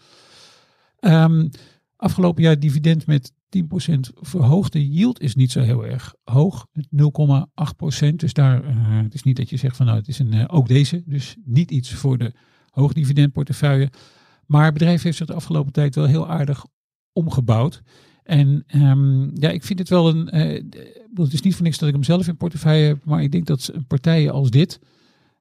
[1.05, 1.51] Um,
[1.97, 3.61] afgelopen jaar dividend met 10%
[4.15, 4.73] verhoogd.
[4.73, 8.17] De yield is niet zo heel erg hoog, 0,8%.
[8.17, 10.45] Dus daar, uh, het is niet dat je zegt van nou het is een, uh,
[10.47, 12.33] ook deze, dus niet iets voor de
[12.71, 13.91] hoogdividendportefeuille.
[14.47, 16.67] Maar het bedrijf heeft zich de afgelopen tijd wel heel aardig
[17.13, 17.83] omgebouwd.
[18.23, 20.37] En um, ja, ik vind het wel een.
[20.37, 20.63] Uh,
[21.15, 23.47] het is niet voor niks dat ik hem zelf in portefeuille heb, maar ik denk
[23.47, 24.81] dat partijen als dit.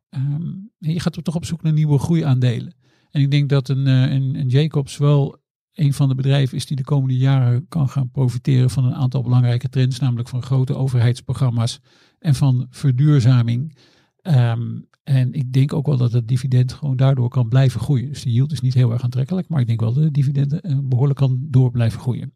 [0.10, 2.76] Um, je gaat toch op zoek naar nieuwe groeiaandelen.
[3.12, 5.41] En ik denk dat een, een Jacobs wel
[5.74, 9.22] een van de bedrijven is die de komende jaren kan gaan profiteren van een aantal
[9.22, 11.80] belangrijke trends, namelijk van grote overheidsprogramma's
[12.20, 13.78] en van verduurzaming.
[14.22, 18.08] Um, en ik denk ook wel dat het dividend gewoon daardoor kan blijven groeien.
[18.08, 20.72] Dus de yield is niet heel erg aantrekkelijk, maar ik denk wel dat de dividenden
[20.72, 22.34] uh, behoorlijk kan door blijven groeien.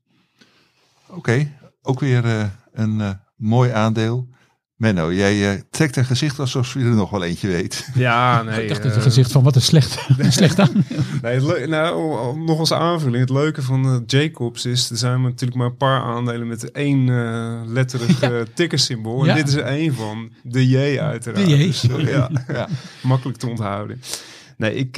[1.09, 4.27] Oké, ook weer uh, een uh, mooi aandeel.
[4.75, 7.89] Menno, jij uh, trekt een gezicht alsof je er nog wel eentje weet.
[7.93, 8.61] Ja, nee.
[8.61, 10.85] ik dacht het uh, gezicht van wat een slecht, slecht aan.
[11.21, 13.19] nee, het nou, nog als aanvulling.
[13.19, 17.05] Het leuke van uh, Jacobs is, er zijn natuurlijk maar een paar aandelen met één
[17.73, 18.43] letterig ja.
[18.53, 19.27] tickersymbool.
[19.27, 20.29] En dit is er één van.
[20.43, 21.45] De J uiteraard.
[21.45, 21.65] De J.
[21.65, 22.67] Dus, ja, ja,
[23.01, 24.01] makkelijk te onthouden.
[24.57, 24.95] Nee, ik,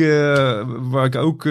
[0.80, 1.42] waar ik ook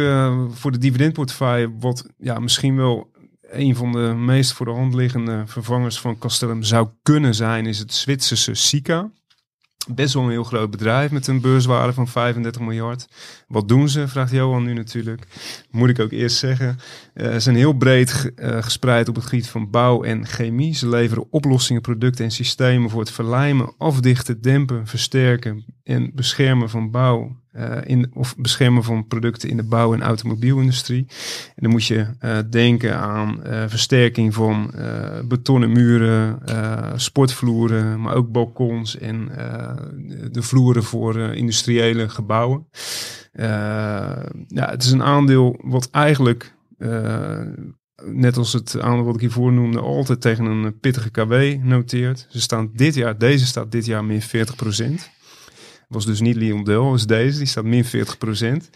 [0.50, 3.10] voor de dividendportefeuille wat ja, misschien wel
[3.58, 7.78] een van de meest voor de hand liggende vervangers van Castellum zou kunnen zijn, is
[7.78, 9.10] het Zwitserse Sika.
[9.94, 13.06] Best wel een heel groot bedrijf met een beurswaarde van 35 miljard.
[13.48, 15.26] Wat doen ze, vraagt Johan nu natuurlijk.
[15.70, 16.78] Moet ik ook eerst zeggen.
[17.14, 20.74] Uh, ze zijn heel breed uh, gespreid op het gebied van bouw en chemie.
[20.74, 26.90] Ze leveren oplossingen, producten en systemen voor het verlijmen, afdichten, dempen, versterken en beschermen van
[26.90, 31.06] bouw uh, in, of beschermen van producten in de bouw- en automobielindustrie.
[31.46, 34.74] En dan moet je uh, denken aan uh, versterking van
[35.28, 36.38] betonnen muren,
[37.00, 39.28] sportvloeren, maar ook balkons en
[40.32, 42.66] de vloeren voor industriële gebouwen.
[44.46, 46.54] ja, het is een aandeel wat eigenlijk
[48.04, 52.26] net als het aandeel wat ik hiervoor noemde, altijd tegen een pittige KW noteert.
[52.28, 55.10] Ze staan dit jaar, deze staat dit jaar meer 40 procent
[55.88, 57.38] was dus niet Leon Del, was deze.
[57.38, 58.70] Die staat min 40 procent.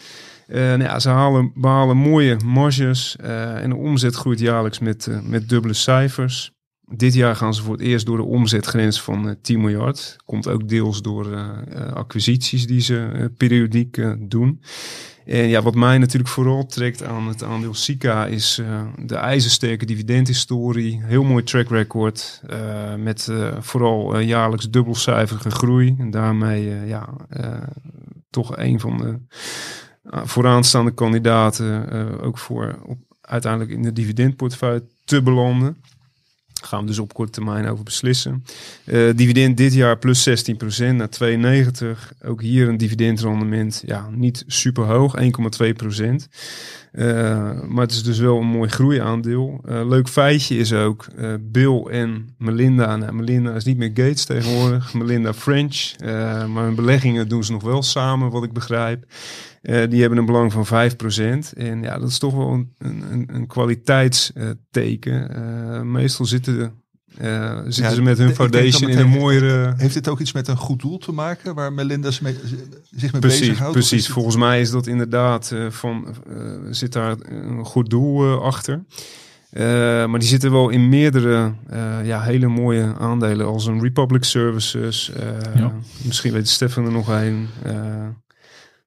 [0.46, 5.06] Eh, nou ja, ze halen, behalen mooie marges eh, en de omzet groeit jaarlijks met,
[5.06, 6.52] eh, met dubbele cijfers.
[6.94, 10.16] Dit jaar gaan ze voor het eerst door de omzetgrens van eh, 10 miljard.
[10.24, 11.36] Komt ook deels door
[11.94, 14.60] acquisities die ze periodiek doen.
[15.24, 19.86] En ja, wat mij natuurlijk vooral trekt aan het aandeel Sika is eh, de ijzersterke
[19.86, 21.00] dividendhistorie.
[21.04, 25.94] Heel mooi track record eh, met eh, vooral jaarlijks dubbelcijferige groei.
[25.98, 27.08] En daarmee ja,
[28.30, 29.18] toch een van de
[30.24, 31.90] vooraanstaande kandidaten
[32.20, 32.78] ook voor
[33.20, 35.76] uiteindelijk in de dividendportefeuille te belanden.
[36.62, 38.44] Gaan we dus op korte termijn over beslissen.
[38.84, 42.12] Eh, dividend dit jaar plus 16% naar 92.
[42.24, 43.82] Ook hier een dividendrendement.
[43.86, 46.28] Ja, niet super hoog, 1,2%.
[46.92, 49.60] Eh, maar het is dus wel een mooi groeiaandeel.
[49.64, 52.96] Eh, leuk feitje is ook eh, Bill en Melinda.
[52.96, 54.94] Nou, Melinda is niet meer Gates tegenwoordig.
[55.00, 55.94] Melinda French.
[56.48, 59.04] Maar hun beleggingen doen ze nog wel samen, wat ik begrijp.
[59.62, 60.68] Die hebben een belang van 5%.
[61.56, 65.92] En ja, dat is toch wel een, een, een kwaliteitsteken.
[65.92, 66.72] Meestal zitten,
[67.18, 69.74] eh, zitten Ja, ze met hun foundation dat in een mooiere...
[69.76, 72.36] Heeft dit ook iets met een goed doel te maken waar Melinda zich mee,
[72.90, 73.72] zich mee Precies, bezighoudt?
[73.72, 74.04] Precies.
[74.04, 76.06] het- Volgens mij is dat inderdaad eh, van
[76.36, 78.84] eh, zit daar een goed doel eh, achter.
[79.50, 79.62] Eh,
[80.06, 85.10] maar die zitten wel in meerdere eh, ja, hele mooie aandelen, als een Republic Services.
[85.12, 85.72] eh, Ja.
[86.04, 87.48] Misschien weet Stefan er nog een.
[87.62, 88.06] Eh,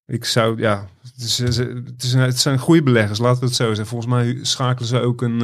[0.06, 3.56] ik zou, ja, het, is, het, is een- het zijn goede beleggers, laten we het
[3.56, 3.86] zo zeggen.
[3.86, 5.42] Volgens mij schakelen ze ook een,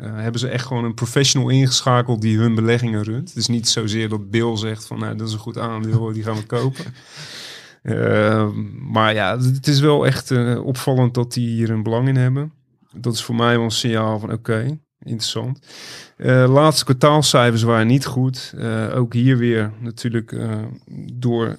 [0.00, 3.28] eh, hebben ze echt gewoon een professional ingeschakeld die hun beleggingen runt.
[3.28, 6.22] Het is niet zozeer dat Bill zegt van, nou, dat is een goed aandeel, die
[6.22, 6.84] gaan we kopen.
[7.82, 8.48] Eh,
[8.90, 12.52] maar ja, het is wel echt eh, opvallend dat die hier een belang in hebben.
[12.92, 15.66] Dat is voor mij wel een signaal van oké, interessant.
[16.16, 18.54] Eh, laatste kwartaalcijfers waren niet goed.
[18.94, 20.36] Ook hier weer natuurlijk
[21.12, 21.58] door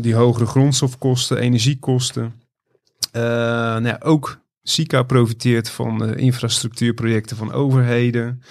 [0.00, 2.34] die hogere grondstofkosten, energiekosten.
[3.12, 8.42] Nou ja, ook Sika profiteert van de infrastructuurprojecten van overheden.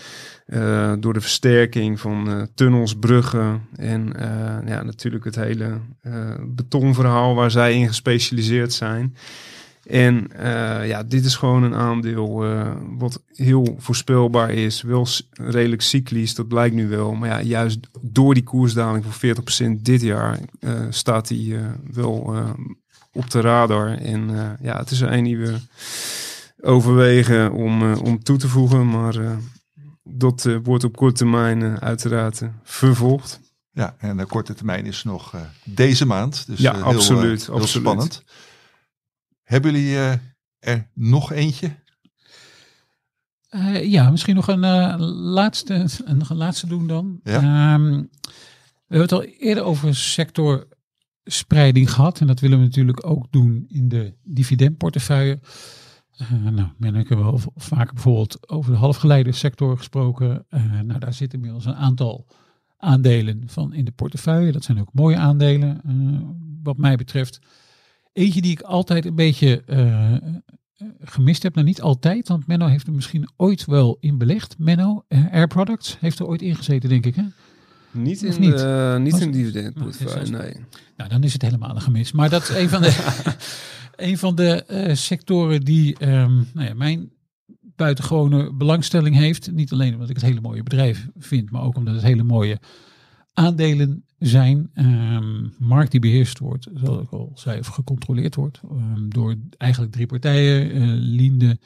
[0.46, 5.80] eh, door de versterking van eh, tunnels, bruggen en eh, ja, natuurlijk het hele
[6.42, 9.16] betonverhaal waar zij in gespecialiseerd zijn.
[9.84, 10.28] En
[10.86, 12.46] ja, dit is gewoon een aandeel
[12.98, 14.82] wat heel voorspelbaar is.
[14.82, 17.14] Wel redelijk cyclisch, dat blijkt nu wel.
[17.14, 19.36] Maar ja, juist door die koersdaling van
[19.78, 20.40] 40% dit jaar
[20.90, 21.60] staat hij
[21.92, 22.36] wel
[23.14, 23.98] op de radar.
[23.98, 25.58] En eh, ja, het is er een die we
[26.62, 28.90] overwegen om, eh, om toe te voegen.
[28.90, 29.38] Maar eh,
[30.04, 33.40] dat eh, wordt op korte termijn uiteraard vervolgd.
[33.74, 36.48] Ja, en de korte termijn is nog eh, deze maand.
[36.48, 37.86] Dus Ja, heel, absoluut, heel absoluut.
[37.88, 38.24] spannend.
[39.44, 40.14] Hebben jullie eh,
[40.60, 41.80] er nog eentje?
[43.50, 47.20] Eh, ja, misschien nog een, eh, laatste, een, nog een laatste doen dan.
[47.24, 47.36] Ja.
[47.36, 47.90] Ehm,
[48.88, 49.96] we hebben het al eerder over
[51.24, 52.20] sectorspreiding gehad.
[52.20, 55.40] En dat willen we natuurlijk ook doen in de dividendportefeuille.
[56.18, 60.46] Eh nou, men hebben we wel vaker bijvoorbeeld over de halfgeleide sector gesproken.
[60.50, 62.28] Eh, nou, daar zitten inmiddels een aantal
[62.78, 64.52] aandelen van in de portefeuille.
[64.52, 66.20] Dat zijn ook mooie aandelen, eh,
[66.64, 67.40] wat mij betreft.
[68.14, 69.64] Eentje die ik altijd een beetje
[71.00, 71.56] gemist heb.
[71.56, 74.58] Nou, niet altijd, want Menno heeft er misschien ooit wel in belegd.
[74.58, 77.16] Menno, Air Products, heeft er ooit ingezeten, denk ik.
[77.16, 77.24] Hè?
[77.92, 78.62] Niet in, niet?
[79.12, 80.54] Was- in dividendportefeuille, is nee.
[80.98, 82.12] Nou, dan is het helemaal een gemis.
[82.12, 83.22] Maar dat is een van de,
[84.08, 87.12] een van de eh, sectoren die ehm, nou ja, mijn
[87.76, 89.52] buitengewone belangstelling heeft.
[89.52, 92.60] Niet alleen omdat ik het hele mooie bedrijf vind, maar ook omdat het hele mooie
[93.34, 94.70] aandelen zijn.
[94.74, 99.92] Ehm, markt die beheerst wordt, zoals ik al zei, of gecontroleerd wordt ehm, door eigenlijk
[99.92, 100.72] drie partijen.
[100.72, 101.60] eh, Linde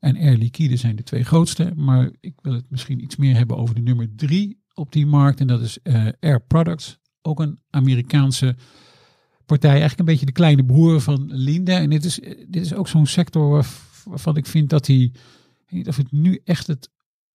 [0.00, 1.72] en Air Liquide zijn de twee grootste.
[1.76, 5.40] Maar ik wil het misschien iets meer hebben over de nummer drie op die markt.
[5.40, 6.98] En dat is eh, Air Products.
[7.22, 8.56] Ook een Amerikaanse
[9.46, 9.70] partij.
[9.70, 11.72] Eigenlijk een beetje de kleine broer van Linde.
[11.72, 13.66] En dit is, eh, dit is ook zo'n sector
[14.04, 15.12] waarvan ik vind dat hij...
[15.68, 16.90] niet Of het nu echt het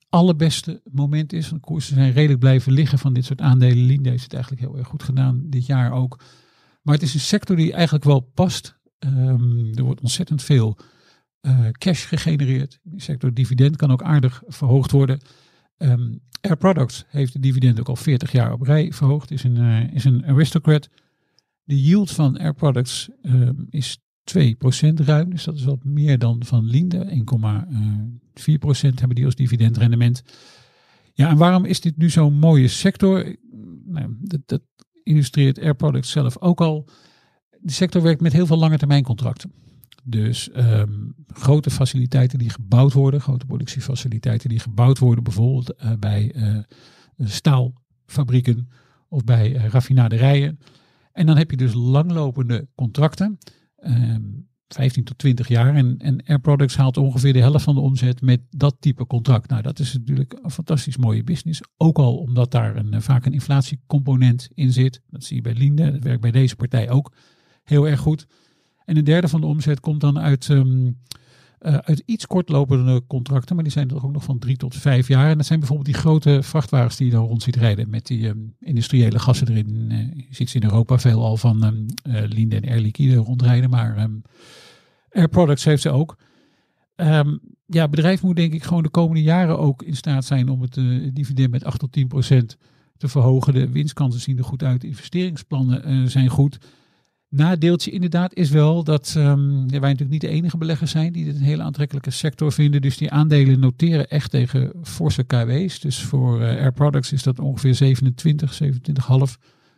[0.10, 1.50] allerbeste moment is.
[1.50, 3.86] Want de koersen zijn redelijk blijven liggen van dit soort aandelen.
[3.86, 5.42] Linde heeft het eigenlijk heel erg goed gedaan.
[5.50, 6.20] Dit jaar ook.
[6.82, 8.80] Maar het is een sector die eigenlijk wel past.
[9.00, 10.78] Ehm, er wordt ontzettend veel
[11.42, 12.80] eh, cash gegenereerd.
[12.84, 15.20] Die sector dividend kan ook aardig verhoogd worden.
[15.78, 19.32] Ehm, Air Products heeft de dividend ook al 40 jaar op rij verhoogd.
[19.32, 20.90] Is een, eh, is een aristocrat.
[21.64, 25.30] De yield van Air Products ehm, is 2% ruim.
[25.30, 27.12] Dus dat is wat meer dan van Linde.
[27.12, 30.24] 1,4% hebben die als dividendrendement.
[31.14, 33.36] Ja, en waarom is dit nu zo'n mooie sector?
[33.86, 34.62] Nou, dat, dat
[35.04, 36.88] illustreert Air Products zelf ook al.
[37.60, 39.52] De sector werkt met heel veel lange termijn contracten.
[40.04, 46.32] Dus ehm, grote faciliteiten die gebouwd worden, grote productiefaciliteiten die gebouwd worden, bijvoorbeeld eh, bij
[46.32, 46.58] eh,
[47.18, 48.70] staalfabrieken
[49.10, 50.60] of bij eh, raffinaderijen.
[51.12, 53.38] En dan heb je dus langlopende contracten.
[53.76, 54.22] Ehm,
[54.68, 55.76] 15 tot 20 jaar.
[55.76, 59.50] En, en Air Products haalt ongeveer de helft van de omzet met dat type contract.
[59.50, 61.62] Nou, dat is natuurlijk een fantastisch mooie business.
[61.78, 65.02] Ook al omdat daar een, vaak een inflatiecomponent in zit.
[65.10, 65.92] Dat zie je bij Linde.
[65.92, 67.14] Dat werkt bij deze partij ook
[67.64, 68.28] heel erg goed.
[68.92, 70.98] En een derde van de omzet komt dan uit, um,
[71.62, 73.56] uh, uit iets kortlopende contracten.
[73.56, 75.30] Maar die zijn er ook nog van drie tot vijf jaar.
[75.30, 77.90] En dat zijn bijvoorbeeld die grote vrachtwagens die je dan rond ziet rijden.
[77.90, 79.88] Met die um, industriële gassen erin.
[79.92, 81.86] Uh, je ziet ze in Europa veel al van um,
[82.28, 83.70] Linde en Air Liquide rondrijden.
[83.70, 84.10] Maar
[85.12, 86.18] Air Products heeft ze ook.
[87.66, 90.80] Ja, bedrijf moet denk ik gewoon de komende jaren ook in staat zijn om het
[91.14, 92.58] dividend met 8 tot 10 procent
[92.98, 93.54] te verhogen.
[93.54, 94.84] De winstkansen zien er goed uit.
[94.84, 96.60] Investeringsplannen zijn goed.
[97.32, 99.36] Nadeeltje inderdaad is wel dat ja,
[99.68, 102.82] wij natuurlijk niet de enige beleggers zijn die dit een hele aantrekkelijke sector vinden.
[102.82, 105.80] Dus die aandelen noteren echt tegen forse KW's.
[105.80, 108.70] Dus voor uh, Air Products is dat ongeveer 27, 27,5.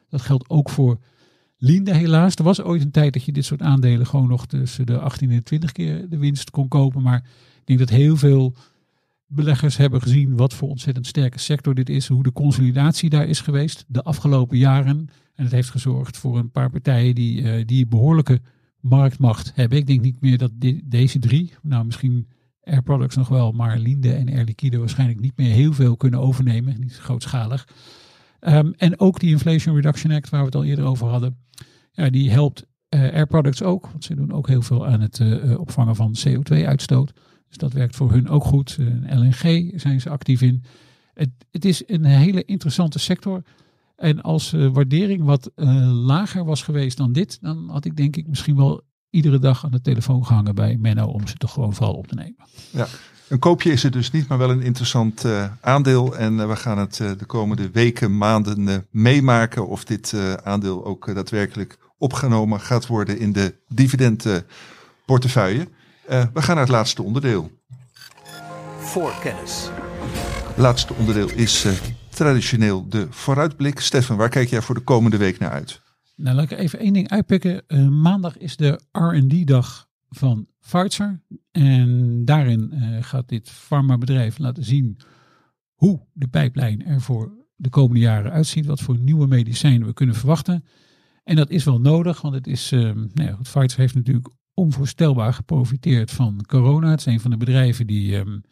[0.10, 1.00] Dat geldt ook voor
[1.58, 2.36] Linde helaas.
[2.36, 5.32] Er was ooit een tijd dat je dit soort aandelen gewoon nog tussen de 18
[5.32, 7.02] en 20 keer de winst kon kopen.
[7.02, 7.24] Maar
[7.60, 8.56] ik denk dat heel veel
[9.36, 12.08] beleggers hebben gezien wat voor ontzettend sterke sector dit is.
[12.08, 15.10] Hoe de consolidatie daar is geweest de afgelopen jaren.
[15.36, 18.42] En het heeft gezorgd voor een paar partijen die, uh, die behoorlijke
[18.80, 19.78] marktmacht hebben.
[19.78, 22.28] Ik denk niet meer dat de, deze drie, nou misschien
[22.64, 26.20] Air Products nog wel, maar Linde en Air Liquide waarschijnlijk niet meer heel veel kunnen
[26.20, 26.80] overnemen.
[26.80, 27.68] Niet grootschalig.
[28.40, 31.38] Um, en ook die Inflation Reduction Act, waar we het al eerder over hadden,
[31.92, 33.88] ja, die helpt uh, Air Products ook.
[33.88, 37.14] Want ze doen ook heel veel aan het uh, opvangen van CO2-uitstoot.
[37.54, 38.78] Dus dat werkt voor hun ook goed.
[38.80, 38.88] Uh,
[39.18, 40.64] LNG zijn ze actief in.
[41.14, 43.42] Het, het, is een hele interessante sector.
[43.96, 48.56] En als waardering wat lager was geweest dan dit, dan had ik denk ik misschien
[48.56, 52.08] wel iedere dag aan de telefoon gehangen bij Menno om ze toch gewoon vooral op
[52.08, 52.36] te nemen.
[52.70, 52.88] Ja.
[53.28, 56.18] Een koopje is het dus niet, maar wel een interessant uh, aandeel.
[56.18, 61.16] En uh, we gaan het uh, de komende weken, maanden meemaken of dit aandeel ook
[61.16, 65.68] daadwerkelijk opgenomen gaat worden in de dividendportefeuille.
[66.08, 67.52] We gaan naar het laatste onderdeel.
[68.80, 69.70] Voorkennis.
[70.48, 71.66] Het laatste onderdeel is
[72.10, 73.80] traditioneel de vooruitblik.
[73.80, 75.82] Stefan, waar kijk jij voor de komende week naar uit?
[76.16, 77.64] Nou, laat ik even één ding uitpikken.
[78.02, 81.22] maandag is de R&D-dag van Pfizer.
[81.52, 85.00] En daarin uh, gaat dit farmabedrijf laten zien
[85.74, 88.66] hoe de pijplijn er voor de komende jaren uitziet.
[88.66, 90.66] Wat voor nieuwe medicijnen we kunnen verwachten.
[91.24, 95.34] En dat is wel nodig, want het is, uh, nou ja, Pfizer heeft natuurlijk onvoorstelbaar
[95.34, 96.90] geprofiteerd van corona.
[96.90, 98.44] Het is een van de bedrijven die um,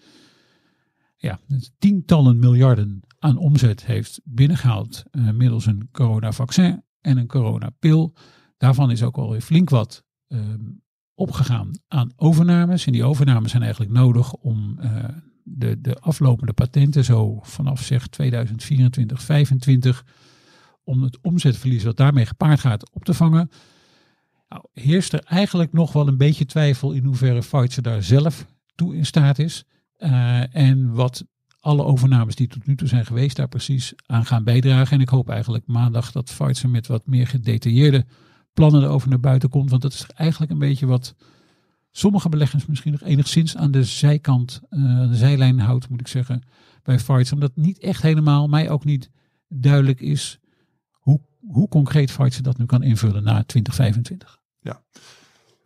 [1.16, 1.40] ja,
[1.80, 8.14] tientallen miljarden aan omzet heeft binnengehaald uh, middels een coronavaccin en een coronapil.
[8.58, 10.82] Daarvan is ook alweer flink wat um,
[11.14, 12.86] opgegaan aan overnames.
[12.86, 15.04] En die overnames zijn eigenlijk nodig om uh,
[15.44, 20.06] de, de aflopende patenten, zo vanaf zeg 2024, 2025,
[20.84, 23.50] om het omzetverlies wat daarmee gepaard gaat op te vangen.
[24.52, 28.46] Nou, heerst er eigenlijk nog wel een beetje twijfel in hoeverre Pfizer daar zelf
[28.76, 29.64] toe in staat is.
[29.98, 31.26] Uh, en wat
[31.60, 34.96] alle overnames die tot nu toe zijn geweest daar precies aan gaan bijdragen.
[34.96, 38.06] En ik hoop eigenlijk maandag dat Pfizer met wat meer gedetailleerde
[38.54, 39.70] plannen erover naar buiten komt.
[39.70, 41.16] Want dat is eigenlijk een beetje wat
[41.92, 46.44] sommige beleggers misschien nog enigszins aan de zijkant, uh, de zijlijn houdt, moet ik zeggen,
[46.84, 47.32] bij Fights.
[47.32, 49.10] Omdat niet echt helemaal, mij ook niet
[49.48, 50.40] duidelijk is
[50.90, 54.41] hoe, hoe concreet Fights dat nu kan invullen na 2025.
[54.62, 54.82] Ja.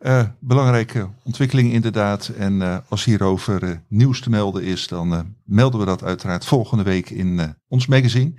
[0.00, 2.28] Uh, belangrijke ontwikkeling inderdaad.
[2.28, 6.82] En uh, als hierover uh, nieuws te melden is, dan melden we dat uiteraard volgende
[6.82, 8.34] week in ons magazine.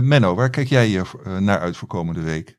[0.00, 1.02] Menno, waar kijk jij je
[1.40, 2.58] naar uit voor komende week?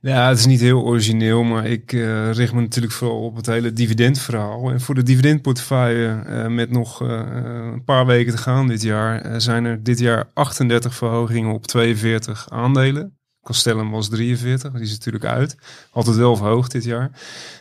[0.00, 1.92] Ja, het is niet heel origineel, maar ik
[2.32, 4.70] richt me natuurlijk vooral op het hele dividendverhaal.
[4.70, 9.82] En voor de dividendportefeuille met nog een paar weken te gaan dit jaar, zijn er
[9.82, 13.19] dit jaar 38 verhogingen op 42 aandelen.
[13.50, 15.56] Castellum was 43, die is natuurlijk uit.
[15.90, 17.10] Altijd wel verhoogd dit jaar.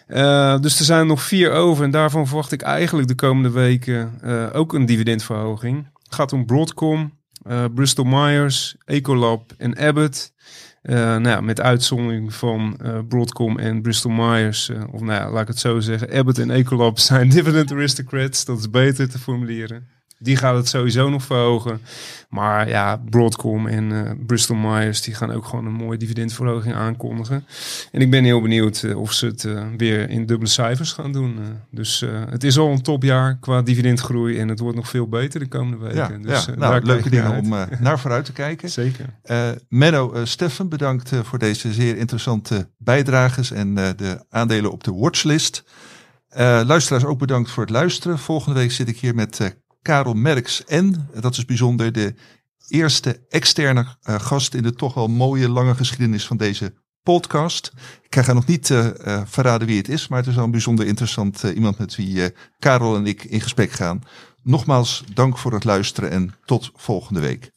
[0.07, 4.19] Uh, dus er zijn nog vier over en daarvan verwacht ik eigenlijk de komende weken
[4.23, 5.87] uh, ook een dividendverhoging.
[6.03, 7.13] Het gaat om Broadcom,
[7.47, 10.33] uh, Bristol Myers, Ecolab en Abbott.
[10.81, 15.59] nou ja, met uitzondering van Broadcom en Bristol Myers, of nou ja, laat ik het
[15.59, 18.45] zo zeggen, Abbott en Ecolab zijn dividend aristocrats.
[18.45, 19.98] Dat is beter te formuleren.
[20.21, 21.81] Die gaat het sowieso nog verhogen.
[22.29, 27.45] Maar ja, Broadcom en uh, Bristol Myers die gaan ook gewoon een mooie dividendverhoging aankondigen.
[27.91, 31.11] En ik ben heel benieuwd uh, of ze het uh, weer in dubbele cijfers gaan
[31.11, 31.39] doen.
[31.71, 35.47] dus het is al een topjaar qua dividendgroei en het wordt nog veel beter de
[35.47, 36.21] komende weken.
[36.21, 36.55] Ja, dus, ja.
[36.55, 37.49] nou, leuke dingen om
[37.79, 38.69] naar vooruit te kijken.
[38.81, 39.05] Zeker.
[39.69, 45.63] Menno, Steffen, bedankt voor deze zeer interessante bijdrages en de aandelen op de watchlist.
[46.65, 48.19] luisteraars ook bedankt voor het luisteren.
[48.19, 49.39] Volgende week zit ik hier met
[49.81, 52.15] Karel Merks en, dat is bijzonder, de
[52.67, 56.73] eerste externe uh, gast in de toch wel mooie lange geschiedenis van deze
[57.03, 57.71] podcast.
[58.01, 60.51] Ik ga nog niet uh, uh, verraden wie het is, maar het is wel een
[60.51, 64.03] bijzonder interessant iemand met wie Karel en ik in gesprek gaan.
[64.43, 67.51] Nogmaals dank voor het luisteren en tot volgende week.